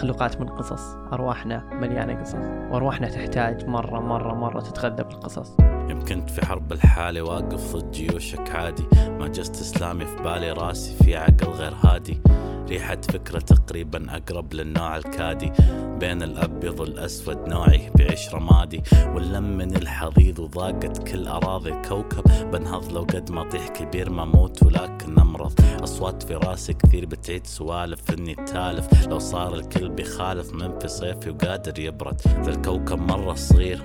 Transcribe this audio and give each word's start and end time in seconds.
مخلوقات 0.00 0.40
من 0.40 0.48
قصص. 0.48 0.96
أرواحنا 1.12 1.64
مليانة 1.72 2.20
قصص. 2.20 2.34
وأرواحنا 2.70 3.08
تحتاج 3.08 3.66
مرة 3.66 4.00
مرة 4.00 4.34
مرة 4.34 4.60
تتغذى 4.60 5.02
بالقصص. 5.02 5.56
يمكن 5.88 6.26
في 6.26 6.46
حرب 6.46 6.72
الحالة 6.72 7.22
واقف 7.22 7.76
ضد 7.76 7.90
جيوشك 7.90 8.50
عادي 8.50 8.86
ما 9.18 9.28
جست 9.28 9.54
إسلامي 9.54 10.04
في 10.04 10.22
بالي 10.22 10.52
راسي 10.52 11.04
في 11.04 11.16
عقل 11.16 11.46
غير 11.46 11.74
هادي. 11.84 12.20
ريحة 12.70 13.00
فكرة 13.12 13.38
تقريبا 13.38 14.16
أقرب 14.16 14.54
للنوع 14.54 14.96
الكادي. 14.96 15.52
بين 16.00 16.22
الأبيض 16.22 16.80
والأسود 16.80 17.48
نوعي 17.48 17.90
بعيش 17.98 18.34
رمادي. 18.34 18.82
واللم 19.14 19.58
من 19.58 19.76
الحضيض 19.76 20.38
وضاقت 20.38 21.08
كل 21.08 21.26
أراضي 21.26 21.70
الكوكب. 21.70 22.50
بنهض 22.50 22.92
لو 22.92 23.00
قد 23.00 23.30
ما 23.30 23.48
طيح 23.48 23.68
كبير 23.68 24.10
ما 24.10 24.24
موت 24.24 24.62
ولكن 24.62 25.18
أمرض. 25.18 25.52
أصوات 25.82 26.22
في 26.22 26.34
راسي 26.34 26.72
كثير 26.72 27.06
بتعيد 27.06 27.46
سوالف 27.46 28.10
إني 28.10 28.34
تالف. 28.34 29.06
لو 29.06 29.18
صار 29.18 29.54
الكل 29.54 29.88
بيخالف 29.88 30.52
من 30.52 30.78
في 30.78 30.88
صيفي 30.88 31.30
وقادر 31.30 31.78
يبرد. 31.78 32.20
ذا 32.26 32.50
الكوكب 32.50 32.98
مرة 32.98 33.34
صغير 33.34 33.82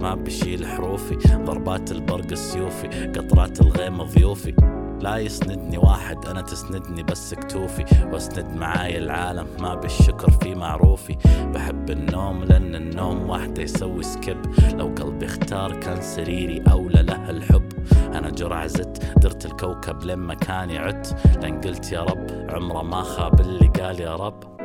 ما 0.00 0.14
بشيل 0.14 0.66
حروفي. 0.66 1.16
ضربات 1.44 1.92
البرق 1.92 2.30
السيوفي. 2.30 2.88
قطرات 2.88 3.60
الغيم 3.60 4.02
ضيوفي. 4.02 4.75
لا 5.00 5.16
يسندني 5.16 5.78
واحد 5.78 6.26
أنا 6.26 6.40
تسندني 6.40 7.02
بس 7.02 7.34
كتوفي. 7.34 7.84
واسند 8.12 8.56
معاي 8.56 8.98
العالم 8.98 9.46
ما 9.60 9.74
بالشكر 9.74 10.30
في 10.30 10.54
معروفي. 10.54 11.16
بحب 11.54 11.90
النوم 11.90 12.44
لأن 12.44 12.74
النوم 12.74 13.30
وحده 13.30 13.62
يسوي 13.62 14.02
سكيب 14.02 14.42
لو 14.74 14.86
قلبي 14.86 15.26
اختار 15.26 15.80
كان 15.80 16.00
سريري 16.00 16.64
أولى 16.70 17.02
له 17.02 17.30
الحب. 17.30 17.68
أنا 18.14 18.30
جرع 18.30 18.66
زدت 18.66 19.18
درت 19.18 19.46
الكوكب 19.46 20.02
لين 20.02 20.18
مكاني 20.18 20.78
عدت. 20.78 21.16
لأن 21.42 21.60
قلت 21.60 21.92
يا 21.92 22.02
رب 22.02 22.26
عمره 22.50 22.82
ما 22.82 23.02
خاب 23.02 23.40
اللي 23.40 23.68
قال 23.68 24.00
يا 24.00 24.16
رب. 24.16 24.56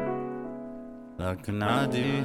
لكن 1.19 1.63
عادي 1.63 2.23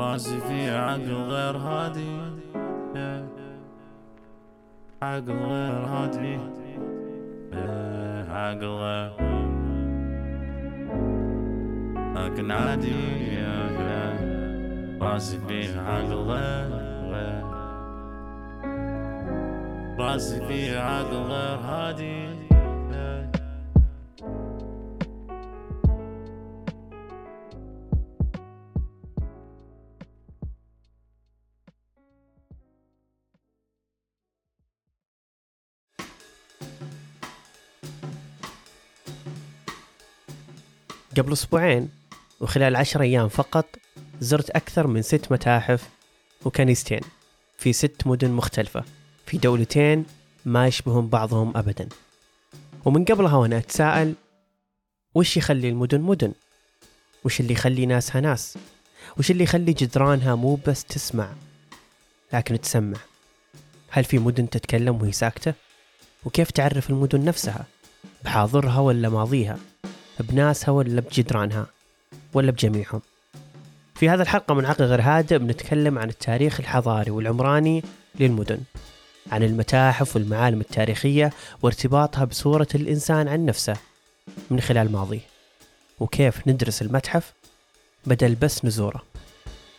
راسي 0.00 0.40
في 0.40 0.70
عقل 0.70 1.12
غير 1.12 1.56
هادي. 1.56 2.18
عقل 2.94 3.31
غير 5.28 5.84
هادي 5.86 6.38
عقل 8.28 8.64
غير 8.64 9.12
لكن 12.16 12.50
عادي 12.50 12.94
راسي 15.00 15.38
في 15.48 15.78
عقل 15.78 16.14
غير 16.14 17.44
راسي 19.98 20.46
في 20.46 20.78
عقل 20.78 21.16
غير 21.16 21.58
هادي 21.58 22.26
قبل 41.16 41.32
أسبوعين 41.32 41.88
وخلال 42.40 42.76
عشر 42.76 43.02
أيام 43.02 43.28
فقط 43.28 43.66
زرت 44.20 44.50
أكثر 44.50 44.86
من 44.86 45.02
ست 45.02 45.32
متاحف 45.32 45.88
وكنيستين 46.44 47.00
في 47.58 47.72
ست 47.72 48.06
مدن 48.06 48.30
مختلفة 48.30 48.84
في 49.26 49.38
دولتين 49.38 50.04
ما 50.44 50.66
يشبهون 50.66 51.08
بعضهم 51.08 51.56
أبدا 51.56 51.88
ومن 52.84 53.04
قبلها 53.04 53.36
وأنا 53.36 53.58
أتساءل 53.58 54.14
وش 55.14 55.36
يخلي 55.36 55.68
المدن 55.68 56.00
مدن؟ 56.00 56.32
وش 57.24 57.40
اللي 57.40 57.52
يخلي 57.52 57.86
ناسها 57.86 58.20
ناس؟ 58.20 58.58
وش 59.18 59.30
اللي 59.30 59.44
يخلي 59.44 59.72
جدرانها 59.72 60.34
مو 60.34 60.58
بس 60.66 60.84
تسمع 60.84 61.32
لكن 62.32 62.60
تسمع؟ 62.60 62.98
هل 63.90 64.04
في 64.04 64.18
مدن 64.18 64.50
تتكلم 64.50 65.02
وهي 65.02 65.12
ساكتة؟ 65.12 65.54
وكيف 66.24 66.50
تعرف 66.50 66.90
المدن 66.90 67.24
نفسها؟ 67.24 67.66
بحاضرها 68.24 68.80
ولا 68.80 69.08
ماضيها؟ 69.08 69.58
بناسها 70.20 70.70
ولا 70.70 71.00
بجدرانها 71.00 71.66
ولا 72.34 72.50
بجميعهم. 72.50 73.00
في 73.94 74.08
هذا 74.08 74.22
الحلقة 74.22 74.54
من 74.54 74.66
عقل 74.66 74.84
غير 74.84 75.00
هادئ 75.00 75.38
بنتكلم 75.38 75.98
عن 75.98 76.08
التاريخ 76.08 76.60
الحضاري 76.60 77.10
والعمراني 77.10 77.82
للمدن 78.20 78.58
عن 79.32 79.42
المتاحف 79.42 80.16
والمعالم 80.16 80.60
التاريخية 80.60 81.30
وارتباطها 81.62 82.24
بصورة 82.24 82.68
الإنسان 82.74 83.28
عن 83.28 83.46
نفسه 83.46 83.76
من 84.50 84.60
خلال 84.60 84.92
ماضيه 84.92 85.20
وكيف 86.00 86.48
ندرس 86.48 86.82
المتحف 86.82 87.32
بدل 88.06 88.34
بس 88.34 88.64
نزوره. 88.64 89.02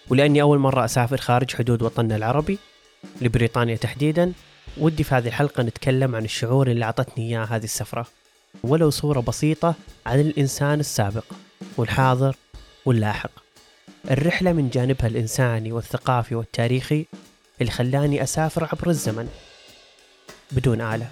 ولأني 0.09 0.41
أول 0.41 0.59
مرة 0.59 0.85
أسافر 0.85 1.17
خارج 1.17 1.55
حدود 1.55 1.81
وطننا 1.81 2.15
العربي 2.15 2.57
لبريطانيا 3.21 3.75
تحديدا 3.75 4.33
ودي 4.77 5.03
في 5.03 5.15
هذه 5.15 5.27
الحلقة 5.27 5.63
نتكلم 5.63 6.15
عن 6.15 6.25
الشعور 6.25 6.71
اللي 6.71 6.85
أعطتني 6.85 7.27
إياه 7.27 7.45
هذه 7.45 7.63
السفرة. 7.63 8.07
ولو 8.63 8.89
صورة 8.89 9.19
بسيطة 9.19 9.75
عن 10.05 10.19
الإنسان 10.19 10.79
السابق 10.79 11.25
والحاضر 11.77 12.35
واللاحق. 12.85 13.31
الرحلة 14.11 14.53
من 14.53 14.69
جانبها 14.69 15.07
الإنساني 15.07 15.71
والثقافي 15.71 16.35
والتاريخي 16.35 17.05
اللي 17.61 17.71
خلاني 17.71 18.23
أسافر 18.23 18.63
عبر 18.63 18.89
الزمن 18.89 19.29
بدون 20.51 20.81
آلة. 20.81 21.09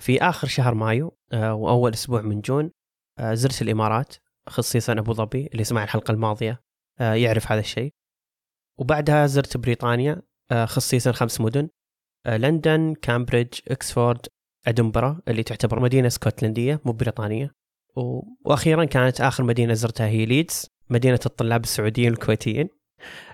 في 0.00 0.22
آخر 0.22 0.48
شهر 0.48 0.74
مايو 0.74 1.18
آه، 1.32 1.54
وأول 1.54 1.92
أسبوع 1.92 2.20
من 2.20 2.40
جون 2.40 2.70
آه، 3.18 3.34
زرت 3.34 3.62
الإمارات 3.62 4.14
خصيصا 4.48 4.92
أبو 4.92 5.12
ظبي 5.12 5.46
اللي 5.46 5.64
سمع 5.64 5.84
الحلقة 5.84 6.12
الماضية 6.12 6.62
آه، 7.00 7.14
يعرف 7.14 7.52
هذا 7.52 7.60
الشيء. 7.60 7.94
وبعدها 8.78 9.26
زرت 9.26 9.56
بريطانيا 9.56 10.22
خصيصا 10.52 11.12
خمس 11.12 11.40
مدن. 11.40 11.68
آه، 12.26 12.36
لندن 12.36 12.94
كامبريدج 13.02 13.58
إكسفورد 13.68 14.26
إدنبرة 14.66 15.20
اللي 15.28 15.42
تعتبر 15.42 15.80
مدينة 15.80 16.06
اسكتلنديه 16.06 16.80
مو 16.84 16.92
بريطانية. 16.92 17.52
وأخيرا 18.44 18.84
كانت 18.84 19.20
آخر 19.20 19.44
مدينة 19.44 19.74
زرتها 19.74 20.06
هي 20.06 20.26
ليدز 20.26 20.66
مدينة 20.90 21.20
الطلاب 21.26 21.64
السعوديين 21.64 22.10
والكويتيين 22.10 22.68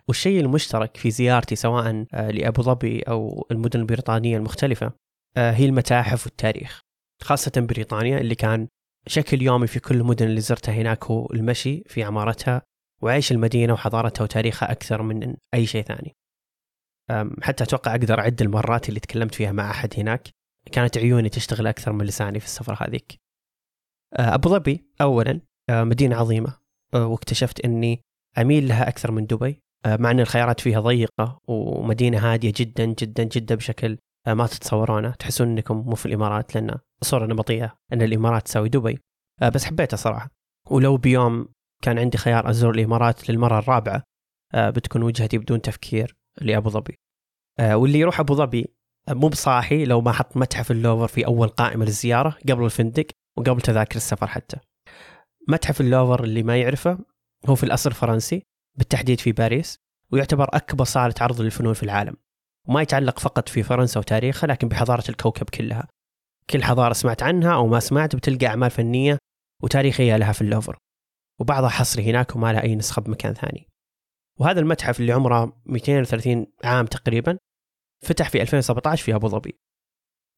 والشيء 0.08 0.40
المشترك 0.40 0.96
في 0.96 1.10
زيارتي 1.10 1.56
سواء 1.56 2.06
آه، 2.14 2.30
لأبو 2.30 2.62
ظبي 2.62 3.02
أو 3.02 3.46
المدن 3.50 3.80
البريطانية 3.80 4.36
المختلفة 4.36 4.92
هي 5.36 5.64
المتاحف 5.64 6.26
والتاريخ. 6.26 6.80
خاصة 7.22 7.52
بريطانيا 7.56 8.18
اللي 8.18 8.34
كان 8.34 8.68
شكل 9.06 9.42
يومي 9.42 9.66
في 9.66 9.80
كل 9.80 9.94
المدن 9.94 10.26
اللي 10.26 10.40
زرتها 10.40 10.72
هناك 10.74 11.04
هو 11.04 11.26
المشي 11.34 11.82
في 11.86 12.02
عمارتها 12.02 12.62
وعيش 13.02 13.32
المدينة 13.32 13.72
وحضارتها 13.72 14.24
وتاريخها 14.24 14.72
أكثر 14.72 15.02
من 15.02 15.36
أي 15.54 15.66
شيء 15.66 15.82
ثاني. 15.82 16.14
حتى 17.42 17.64
أتوقع 17.64 17.90
أقدر 17.90 18.20
أعد 18.20 18.42
المرات 18.42 18.88
اللي 18.88 19.00
تكلمت 19.00 19.34
فيها 19.34 19.52
مع 19.52 19.70
أحد 19.70 19.94
هناك. 19.98 20.28
كانت 20.72 20.98
عيوني 20.98 21.28
تشتغل 21.28 21.66
أكثر 21.66 21.92
من 21.92 22.04
لساني 22.04 22.40
في 22.40 22.46
السفره 22.46 22.78
هذيك. 22.80 23.20
أه، 24.18 24.34
أبو 24.34 24.48
ظبي 24.48 24.84
اولا 25.00 25.40
أه، 25.70 25.84
مدينة 25.84 26.16
عظيمة. 26.16 26.58
أه، 26.94 27.06
واكتشفت 27.06 27.60
أني 27.60 28.00
أميل 28.38 28.68
لها 28.68 28.88
أكثر 28.88 29.10
من 29.10 29.26
دبي. 29.26 29.60
مع 29.86 30.10
أن 30.10 30.20
الخيارات 30.20 30.60
فيها 30.60 30.80
ضيقة 30.80 31.40
ومدينة 31.48 32.18
هادية 32.18 32.52
جدا 32.56 32.84
جدا 32.84 33.24
جدا 33.24 33.54
بشكل 33.54 33.98
ما 34.26 34.46
تتصورونه 34.46 35.10
تحسون 35.10 35.48
أنكم 35.48 35.76
مو 35.76 35.94
في 35.94 36.06
الإمارات 36.06 36.54
لأن 36.54 36.78
الصورة 37.02 37.26
نمطيه 37.26 37.74
أن 37.92 38.02
الإمارات 38.02 38.46
تساوي 38.46 38.68
دبي. 38.68 38.98
بس 39.54 39.64
حبيتها 39.64 39.96
صراحة. 39.96 40.30
ولو 40.70 40.96
بيوم 40.96 41.48
كان 41.82 41.98
عندي 41.98 42.18
خيار 42.18 42.50
أزور 42.50 42.74
الإمارات 42.74 43.30
للمرة 43.30 43.58
الرابعة 43.58 44.02
بتكون 44.54 45.02
وجهتي 45.02 45.38
بدون 45.38 45.62
تفكير. 45.62 46.14
لأبو 46.40 46.70
ظبي. 46.70 46.98
آه 47.58 47.76
واللي 47.76 47.98
يروح 47.98 48.20
أبو 48.20 48.34
ظبي 48.34 48.74
آه، 49.08 49.12
مو 49.12 49.28
بصاحي 49.28 49.84
لو 49.84 50.00
ما 50.00 50.12
حط 50.12 50.36
متحف 50.36 50.70
اللوفر 50.70 51.08
في 51.08 51.26
أول 51.26 51.48
قائمة 51.48 51.84
للزيارة 51.84 52.38
قبل 52.48 52.64
الفندق 52.64 53.06
وقبل 53.36 53.60
تذاكر 53.60 53.96
السفر 53.96 54.26
حتى. 54.26 54.56
متحف 55.48 55.80
اللوفر 55.80 56.24
اللي 56.24 56.42
ما 56.42 56.56
يعرفه 56.56 56.98
هو 57.46 57.54
في 57.54 57.62
الأصل 57.64 57.92
فرنسي 57.92 58.42
بالتحديد 58.78 59.20
في 59.20 59.32
باريس 59.32 59.78
ويعتبر 60.12 60.48
أكبر 60.52 60.84
صالة 60.84 61.14
عرض 61.20 61.40
للفنون 61.40 61.74
في 61.74 61.82
العالم. 61.82 62.16
وما 62.68 62.82
يتعلق 62.82 63.18
فقط 63.18 63.48
في 63.48 63.62
فرنسا 63.62 64.00
وتاريخها 64.00 64.46
لكن 64.46 64.68
بحضارة 64.68 65.04
الكوكب 65.08 65.50
كلها. 65.50 65.88
كل 66.50 66.64
حضارة 66.64 66.92
سمعت 66.92 67.22
عنها 67.22 67.54
أو 67.54 67.66
ما 67.66 67.80
سمعت 67.80 68.16
بتلقى 68.16 68.46
أعمال 68.46 68.70
فنية 68.70 69.18
وتاريخية 69.62 70.16
لها 70.16 70.32
في 70.32 70.40
اللوفر. 70.42 70.78
وبعضها 71.40 71.68
حصري 71.68 72.10
هناك 72.10 72.36
وما 72.36 72.52
لها 72.52 72.62
أي 72.62 72.76
نسخة 72.76 73.02
بمكان 73.02 73.34
ثاني. 73.34 73.68
وهذا 74.38 74.60
المتحف 74.60 75.00
اللي 75.00 75.12
عمره 75.12 75.62
230 75.66 76.46
عام 76.64 76.86
تقريبا 76.86 77.38
فتح 78.04 78.30
في 78.30 78.42
2017 78.42 79.04
في 79.04 79.14
أبو 79.14 79.28
ظبي. 79.28 79.58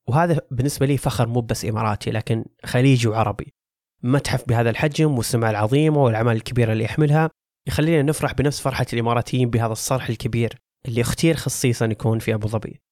وهذا 0.08 0.40
بالنسبة 0.50 0.86
لي 0.86 0.96
فخر 0.96 1.28
مو 1.28 1.40
بس 1.40 1.64
إماراتي 1.64 2.10
لكن 2.10 2.44
خليجي 2.64 3.08
وعربي. 3.08 3.54
متحف 4.02 4.48
بهذا 4.48 4.70
الحجم 4.70 5.16
والسمعة 5.16 5.50
العظيمة 5.50 6.02
والأعمال 6.02 6.36
الكبيرة 6.36 6.72
اللي 6.72 6.84
يحملها 6.84 7.30
يخلينا 7.66 8.02
نفرح 8.02 8.32
بنفس 8.32 8.60
فرحة 8.60 8.86
الإماراتيين 8.92 9.50
بهذا 9.50 9.72
الصرح 9.72 10.08
الكبير 10.08 10.54
اللي 10.86 11.00
اختير 11.00 11.36
خصيصا 11.36 11.86
يكون 11.86 12.18
في 12.18 12.34
أبو 12.34 12.48
ظبي. 12.48 12.82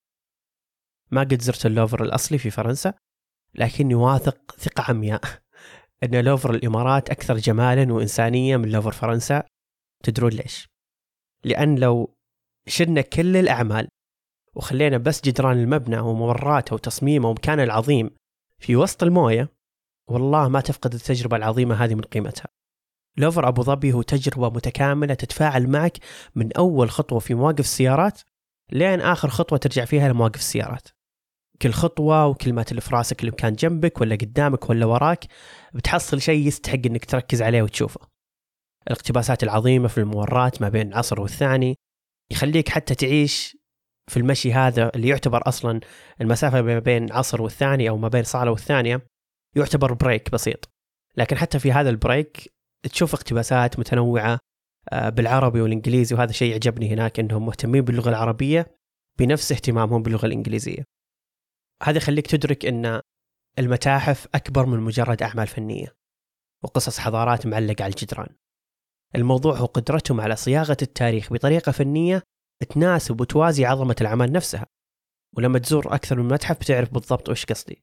ما 1.10 1.20
قد 1.20 1.42
زرت 1.42 1.66
اللوفر 1.66 2.02
الأصلي 2.02 2.38
في 2.38 2.50
فرنسا 2.50 2.94
لكني 3.54 3.94
واثق 3.94 4.56
ثقة 4.58 4.84
عمياء 4.88 5.20
إن 6.04 6.24
لوفر 6.24 6.54
الإمارات 6.54 7.10
أكثر 7.10 7.36
جمالا 7.36 7.92
وإنسانية 7.92 8.56
من 8.56 8.68
لوفر 8.68 8.92
فرنسا. 8.92 9.42
تدرون 10.04 10.30
ليش؟ 10.30 10.73
لأن 11.44 11.78
لو 11.78 12.14
شلنا 12.66 13.00
كل 13.00 13.36
الأعمال 13.36 13.88
وخلينا 14.54 14.98
بس 14.98 15.20
جدران 15.24 15.58
المبنى 15.58 15.98
وممراته 15.98 16.74
وتصميمه 16.74 17.28
ومكانه 17.28 17.62
العظيم 17.62 18.10
في 18.62 18.76
وسط 18.76 19.02
الموية 19.02 19.48
والله 20.08 20.48
ما 20.48 20.60
تفقد 20.60 20.94
التجربة 20.94 21.36
العظيمة 21.36 21.74
هذه 21.74 21.94
من 21.94 22.02
قيمتها. 22.02 22.48
لوفر 23.16 23.48
أبو 23.48 23.62
ظبي 23.62 23.92
هو 23.92 24.02
تجربة 24.02 24.50
متكاملة 24.50 25.14
تتفاعل 25.14 25.66
معك 25.68 25.98
من 26.34 26.52
أول 26.52 26.90
خطوة 26.90 27.18
في 27.18 27.34
مواقف 27.34 27.60
السيارات 27.60 28.20
لين 28.72 29.00
آخر 29.00 29.28
خطوة 29.28 29.58
ترجع 29.58 29.84
فيها 29.84 30.08
لمواقف 30.08 30.38
السيارات. 30.40 30.88
كل 31.62 31.70
خطوة 31.70 32.26
وكل 32.26 32.52
ما 32.52 32.62
تلف 32.62 32.94
راسك 32.94 33.20
اللي 33.20 33.30
كان 33.32 33.52
جنبك 33.52 34.00
ولا 34.00 34.16
قدامك 34.16 34.70
ولا 34.70 34.86
وراك 34.86 35.24
بتحصل 35.74 36.20
شيء 36.20 36.46
يستحق 36.46 36.78
إنك 36.86 37.04
تركز 37.04 37.42
عليه 37.42 37.62
وتشوفه. 37.62 38.13
الاقتباسات 38.86 39.42
العظيمة 39.42 39.88
في 39.88 39.98
الممرات 39.98 40.62
ما 40.62 40.68
بين 40.68 40.88
العصر 40.88 41.20
والثاني 41.20 41.76
يخليك 42.30 42.68
حتى 42.68 42.94
تعيش 42.94 43.56
في 44.10 44.16
المشي 44.16 44.52
هذا 44.52 44.90
اللي 44.94 45.08
يعتبر 45.08 45.48
أصلا 45.48 45.80
المسافة 46.20 46.62
ما 46.62 46.78
بين 46.78 47.12
عصر 47.12 47.42
والثاني 47.42 47.88
أو 47.88 47.96
ما 47.96 48.08
بين 48.08 48.22
صاله 48.22 48.50
والثانية 48.50 49.06
يعتبر 49.56 49.92
break 49.92 50.30
بسيط 50.30 50.70
لكن 51.16 51.36
حتى 51.36 51.58
في 51.58 51.72
هذا 51.72 51.90
ال 51.90 52.01
break 52.01 52.54
تشوف 52.82 53.14
اقتباسات 53.14 53.78
متنوعة 53.78 54.38
آه، 54.92 55.08
بالعربي 55.08 55.60
والإنجليزي 55.60 56.14
وهذا 56.14 56.32
شيء 56.32 56.50
يعجبني 56.50 56.94
هناك 56.94 57.20
إنهم 57.20 57.46
مهتمين 57.46 57.82
باللغة 57.82 58.08
العربية 58.08 58.76
بنفس 59.18 59.52
اهتمامهم 59.52 60.02
باللغة 60.02 60.26
الإنجليزية. 60.26 60.84
هذا 61.82 61.96
يخليك 61.96 62.26
تدرك 62.26 62.66
إن 62.66 63.00
المتاحف 63.58 64.28
أكبر 64.34 64.66
من 64.66 64.80
مجرد 64.80 65.22
أعمال 65.22 65.46
فنية 65.46 65.96
وقصص 66.64 66.98
حضارات 66.98 67.46
معلقة 67.46 67.82
على 67.82 67.90
الجدران. 67.90 68.36
الموضوع 69.16 69.56
هو 69.56 69.66
قدرتهم 69.66 70.20
على 70.20 70.36
صياغة 70.36 70.76
التاريخ 70.82 71.32
بطريقة 71.32 71.72
فنية 71.72 72.22
تناسب 72.68 73.20
وتوازي 73.20 73.64
عظمة 73.64 73.96
الاعمال 74.00 74.32
نفسها. 74.32 74.66
ولما 75.36 75.58
تزور 75.58 75.94
أكثر 75.94 76.20
من 76.20 76.28
متحف 76.28 76.58
بتعرف 76.58 76.92
بالضبط 76.92 77.28
وش 77.28 77.44
قصدي. 77.44 77.82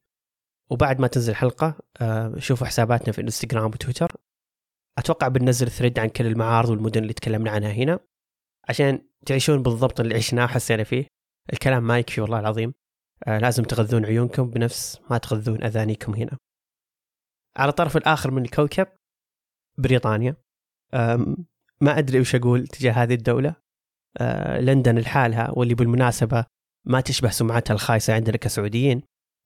وبعد 0.71 0.99
ما 0.99 1.07
تنزل 1.07 1.35
حلقه 1.35 1.79
آه، 2.01 2.39
شوفوا 2.39 2.67
حساباتنا 2.67 3.11
في 3.11 3.19
الانستغرام 3.19 3.65
وتويتر. 3.65 4.15
أتوقع 4.97 5.27
بننزل 5.27 5.71
ثريد 5.71 5.99
عن 5.99 6.07
كل 6.09 6.25
المعارض 6.25 6.69
والمدن 6.69 7.01
اللي 7.01 7.13
تكلمنا 7.13 7.51
عنها 7.51 7.71
هنا. 7.71 7.99
عشان 8.69 9.09
تعيشون 9.25 9.63
بالضبط 9.63 9.99
اللي 9.99 10.15
عشناه 10.15 10.45
وحسينا 10.45 10.83
فيه. 10.83 11.07
الكلام 11.53 11.83
ما 11.83 11.99
يكفي 11.99 12.21
والله 12.21 12.39
العظيم. 12.39 12.73
آه 13.27 13.37
لازم 13.37 13.63
تغذون 13.63 14.05
عيونكم 14.05 14.49
بنفس 14.49 15.01
ما 15.09 15.17
تغذون 15.17 15.63
أذانيكم 15.63 16.15
هنا. 16.15 16.37
على 17.57 17.69
الطرف 17.69 17.97
الآخر 17.97 18.31
من 18.31 18.45
الكوكب 18.45 18.87
بريطانيا. 19.77 20.35
ما 21.81 21.97
أدري 21.97 22.19
وش 22.19 22.35
أقول 22.35 22.67
تجاه 22.67 22.91
هذه 22.91 23.13
الدولة. 23.13 23.55
لندن 24.59 24.99
لحالها 24.99 25.51
واللي 25.51 25.75
بالمناسبة 25.75 26.45
ما 26.85 27.01
تشبه 27.01 27.29
سمعتها 27.29 27.73
الخايسة 27.73 28.13
عندنا 28.13 28.37
كسعوديين. 28.37 29.01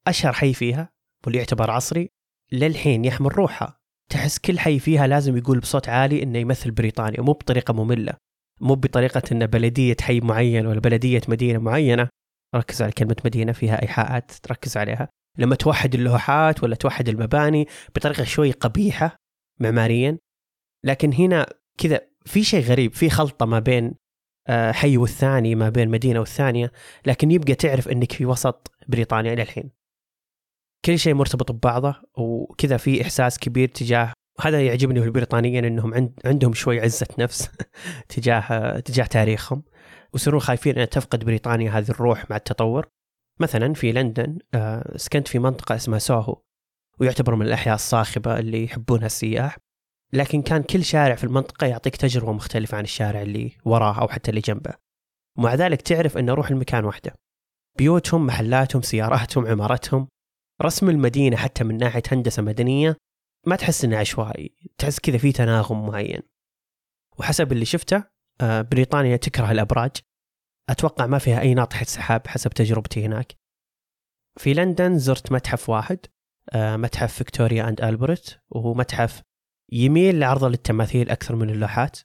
أشهر 0.07 0.33
حي 0.33 0.53
فيها 0.53 0.89
واللي 1.25 1.39
يعتبر 1.39 1.71
عصري 1.71 2.09
للحين 2.51 3.05
يحمل 3.05 3.37
روحها. 3.37 3.77
تحس 4.11 4.39
كل 4.39 4.59
حي 4.59 4.79
فيها 4.79 5.07
لازم 5.07 5.37
يقول 5.37 5.59
بصوت 5.59 5.89
عالي 5.89 6.23
إنه 6.23 6.39
يمثل 6.39 6.71
بريطانيا 6.71 7.21
مو 7.21 7.31
بطريقة 7.31 7.73
مملة 7.73 8.13
مو 8.61 8.75
بطريقة 8.75 9.21
إن 9.31 9.47
بلدية 9.47 9.95
حي 10.01 10.19
معين 10.19 10.67
ولا 10.67 10.79
بلدية 10.79 11.21
مدينة 11.27 11.59
معينة. 11.59 12.09
ركز 12.55 12.81
على 12.81 12.91
كلمة 12.91 13.15
مدينة 13.25 13.51
فيها 13.51 13.81
إيحاءات 13.81 14.31
تركز 14.31 14.77
عليها. 14.77 15.09
لما 15.37 15.55
توحد 15.55 15.95
اللوحات 15.95 16.63
ولا 16.63 16.75
توحد 16.75 17.09
المباني 17.09 17.67
بطريقة 17.95 18.23
شوي 18.23 18.51
قبيحة 18.51 19.15
معماريا 19.59 20.17
لكن 20.85 21.13
هنا 21.13 21.45
كذا 21.77 22.01
في 22.25 22.43
شيء 22.43 22.63
غريب 22.63 22.93
في 22.93 23.09
خلطة 23.09 23.45
ما 23.45 23.59
بين 23.59 23.93
آه، 24.47 24.71
حي 24.71 24.97
والثاني 24.97 25.55
ما 25.55 25.69
بين 25.69 25.89
مدينة 25.89 26.19
والثانية 26.19 26.71
لكن 27.05 27.31
يبقى 27.31 27.55
تعرف 27.55 27.87
إنك 27.87 28.11
في 28.11 28.25
وسط 28.25 28.71
بريطانيا 28.87 29.33
إلى 29.33 29.41
الحين. 29.41 29.71
كل 30.85 30.99
شيء 30.99 31.13
مرتبط 31.13 31.51
ببعضه 31.51 31.95
وكذا 32.17 32.77
في 32.77 33.01
إحساس 33.01 33.39
كبير 33.39 33.67
تجاه 33.67 34.13
هذا 34.41 34.65
يعجبني 34.65 34.99
في 34.99 35.05
البريطانيين 35.05 35.65
إنهم 35.65 35.93
عند 35.93 36.19
عندهم 36.25 36.53
شوي 36.53 36.81
عزة 36.81 37.07
نفس 37.19 37.49
تجاه 38.15 38.79
تجاه 38.79 39.05
تاريخهم 39.05 39.63
ويصيرون 40.13 40.39
خايفين 40.39 40.77
ان 40.79 40.89
تفقد 40.89 41.25
بريطانيا 41.25 41.71
هذه 41.71 41.89
الروح 41.89 42.29
مع 42.29 42.35
التطور. 42.35 42.87
مثلا 43.39 43.73
في 43.73 43.91
لندن 43.91 44.37
آه، 44.53 44.97
سكنت 44.97 45.27
في 45.27 45.39
منطقة 45.39 45.75
اسمها 45.75 45.99
سوهو 45.99 46.41
ويعتبر 46.99 47.35
من 47.35 47.45
الأحياء 47.45 47.75
الصاخبة 47.75 48.39
اللي 48.39 48.63
يحبونها 48.63 49.05
السياح. 49.05 49.57
لكن 50.13 50.41
كان 50.41 50.63
كل 50.63 50.83
شارع 50.83 51.15
في 51.15 51.23
المنطقة 51.23 51.67
يعطيك 51.67 51.95
تجربة 51.95 52.31
مختلفة 52.31 52.77
عن 52.77 52.83
الشارع 52.83 53.21
اللي 53.21 53.51
وراه 53.65 54.01
أو 54.01 54.07
حتى 54.07 54.29
اللي 54.29 54.41
جنبه. 54.41 54.73
ومع 55.37 55.55
ذلك 55.55 55.81
تعرف 55.81 56.17
ان 56.17 56.29
روح 56.29 56.49
المكان 56.49 56.85
واحدة. 56.85 57.13
بيوتهم 57.77 58.25
محلاتهم 58.25 58.81
سياراتهم 58.81 59.47
عمارتهم 59.47 60.07
رسم 60.61 60.89
المدينة 60.89 61.37
حتى 61.37 61.63
من 61.63 61.77
ناحية 61.77 62.03
هندسة 62.11 62.41
مدنية 62.41 62.97
ما 63.47 63.55
تحس 63.55 63.85
إنه 63.85 63.97
عشوائي. 63.97 64.55
تحس 64.77 64.99
كذا 64.99 65.17
في 65.17 65.31
تناغم 65.31 65.87
معين. 65.87 66.21
وحسب 67.19 67.51
اللي 67.51 67.65
شفته 67.65 68.03
آه، 68.41 68.61
بريطانيا 68.61 69.17
تكره 69.17 69.51
الأبراج. 69.51 69.91
أتوقع 70.69 71.05
ما 71.05 71.17
فيها 71.17 71.41
أي 71.41 71.53
ناطحة 71.53 71.85
سحاب 71.85 72.27
حسب 72.27 72.49
تجربتي 72.51 73.05
هناك. 73.05 73.35
في 74.37 74.53
لندن 74.53 74.97
زرت 74.97 75.31
متحف 75.31 75.69
واحد 75.69 75.99
آه، 76.53 76.75
متحف 76.77 77.13
فيكتوريا 77.13 77.69
أند 77.69 77.81
ألبرت 77.81 78.41
وهو 78.49 78.73
متحف 78.73 79.21
يميل 79.71 80.19
لعرض 80.19 80.43
التماثيل 80.43 81.09
أكثر 81.09 81.35
من 81.35 81.49
اللوحات. 81.49 81.99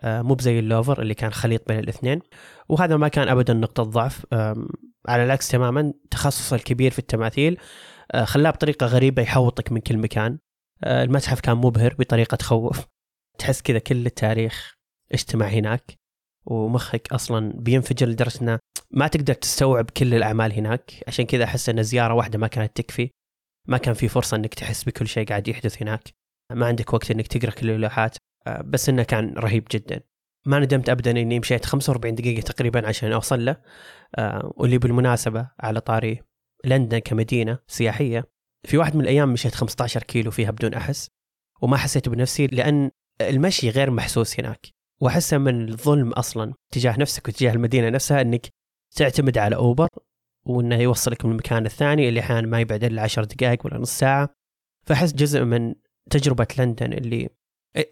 آه، 0.00 0.22
مو 0.22 0.34
بزي 0.34 0.58
اللوفر 0.58 1.02
اللي 1.02 1.14
كان 1.14 1.32
خليط 1.32 1.68
بين 1.68 1.78
الاثنين. 1.78 2.20
وهذا 2.68 2.96
ما 2.96 3.08
كان 3.08 3.28
ابدا 3.28 3.52
نقطة 3.52 3.82
ضعف. 3.82 4.26
على 5.08 5.24
العكس 5.24 5.48
تماما 5.48 5.92
تخصص 6.10 6.52
الكبير 6.52 6.90
في 6.90 6.98
التماثيل 6.98 7.58
آه، 8.12 8.24
خلاه 8.24 8.50
بطريقة 8.50 8.86
غريبة 8.86 9.22
يحوطك 9.22 9.72
من 9.72 9.80
كل 9.80 9.98
مكان. 9.98 10.38
آه، 10.84 11.04
المتحف 11.04 11.40
كان 11.40 11.56
مبهر 11.56 11.94
بطريقة 11.98 12.34
تخوف. 12.34 12.86
تحس 13.38 13.62
كذا 13.62 13.78
كل 13.78 14.06
التاريخ 14.06 14.74
اجتمع 15.12 15.46
هناك. 15.46 15.94
ومخك 16.46 17.12
أصلا 17.12 17.52
بينفجر 17.56 18.06
لدرجة 18.08 18.42
إنه 18.42 18.58
ما 18.90 19.08
تقدر 19.08 19.34
تستوعب 19.34 19.90
كل 19.90 20.14
الأعمال 20.14 20.52
هناك. 20.52 21.04
عشان 21.08 21.24
كذا 21.24 21.44
أحس 21.44 21.68
إن 21.68 21.82
زيارة 21.82 22.14
واحدة 22.14 22.38
ما 22.38 22.46
كانت 22.46 22.76
تكفي. 22.76 23.10
ما 23.68 23.78
كان 23.78 23.94
في 23.94 24.08
فرصة 24.08 24.36
إنك 24.36 24.54
تحس 24.54 24.84
بكل 24.84 25.08
شيء 25.08 25.26
قاعد 25.26 25.48
يحدث 25.48 25.82
هناك. 25.82 26.21
ما 26.50 26.66
عندك 26.66 26.94
وقت 26.94 27.10
إنك 27.10 27.26
تقرأ 27.26 27.50
كل 27.50 27.70
اللوحات. 27.70 28.16
آه، 28.46 28.62
بس 28.62 28.88
إنه 28.88 29.02
كان 29.02 29.34
رهيب 29.34 29.66
جدا. 29.70 30.00
ما 30.46 30.58
ندمت 30.58 30.88
ابدا 30.88 31.10
إني 31.10 31.38
مشيت 31.38 31.64
45 31.64 32.14
دقيقة 32.14 32.40
تقريبا 32.40 32.88
عشان 32.88 33.12
أوصل 33.12 33.44
له. 33.44 33.56
آه 34.16 34.52
واللي 34.56 34.78
بالمناسبة 34.78 35.50
على 35.60 35.80
طاري 35.80 36.22
لندن 36.64 36.98
كمدينة 36.98 37.58
سياحية. 37.66 38.24
في 38.64 38.78
واحد 38.78 38.96
من 38.96 39.02
الأيام 39.02 39.32
مشيت 39.32 39.54
15 39.54 40.02
كيلو 40.02 40.30
فيها 40.30 40.50
بدون 40.50 40.74
أحس. 40.74 41.08
وما 41.62 41.76
حسيت 41.76 42.08
بنفسي 42.08 42.46
لأن 42.46 42.90
المشي 43.20 43.70
غير 43.70 43.90
محسوس 43.90 44.40
هناك. 44.40 44.66
وأحسه 45.00 45.38
من 45.38 45.68
الظلم 45.68 46.12
أصلا 46.12 46.54
تجاه 46.72 46.98
نفسك 46.98 47.28
وتجاه 47.28 47.52
المدينة 47.52 47.88
نفسها 47.88 48.20
إنك 48.20 48.46
تعتمد 48.96 49.38
على 49.38 49.56
أوبر 49.56 49.88
وإنه 50.46 50.76
يوصلك 50.76 51.24
من 51.24 51.30
المكان 51.30 51.66
الثاني 51.66 52.08
اللي 52.08 52.20
أحيانا 52.20 52.46
ما 52.46 52.60
يبعد 52.60 52.84
إلا 52.84 53.02
10 53.02 53.24
دقائق 53.24 53.66
ولا 53.66 53.78
نص 53.78 53.98
ساعة. 53.98 54.28
فأحس 54.86 55.12
جزء 55.12 55.44
من 55.44 55.74
تجربة 56.10 56.46
لندن 56.58 56.92
اللي 56.92 57.28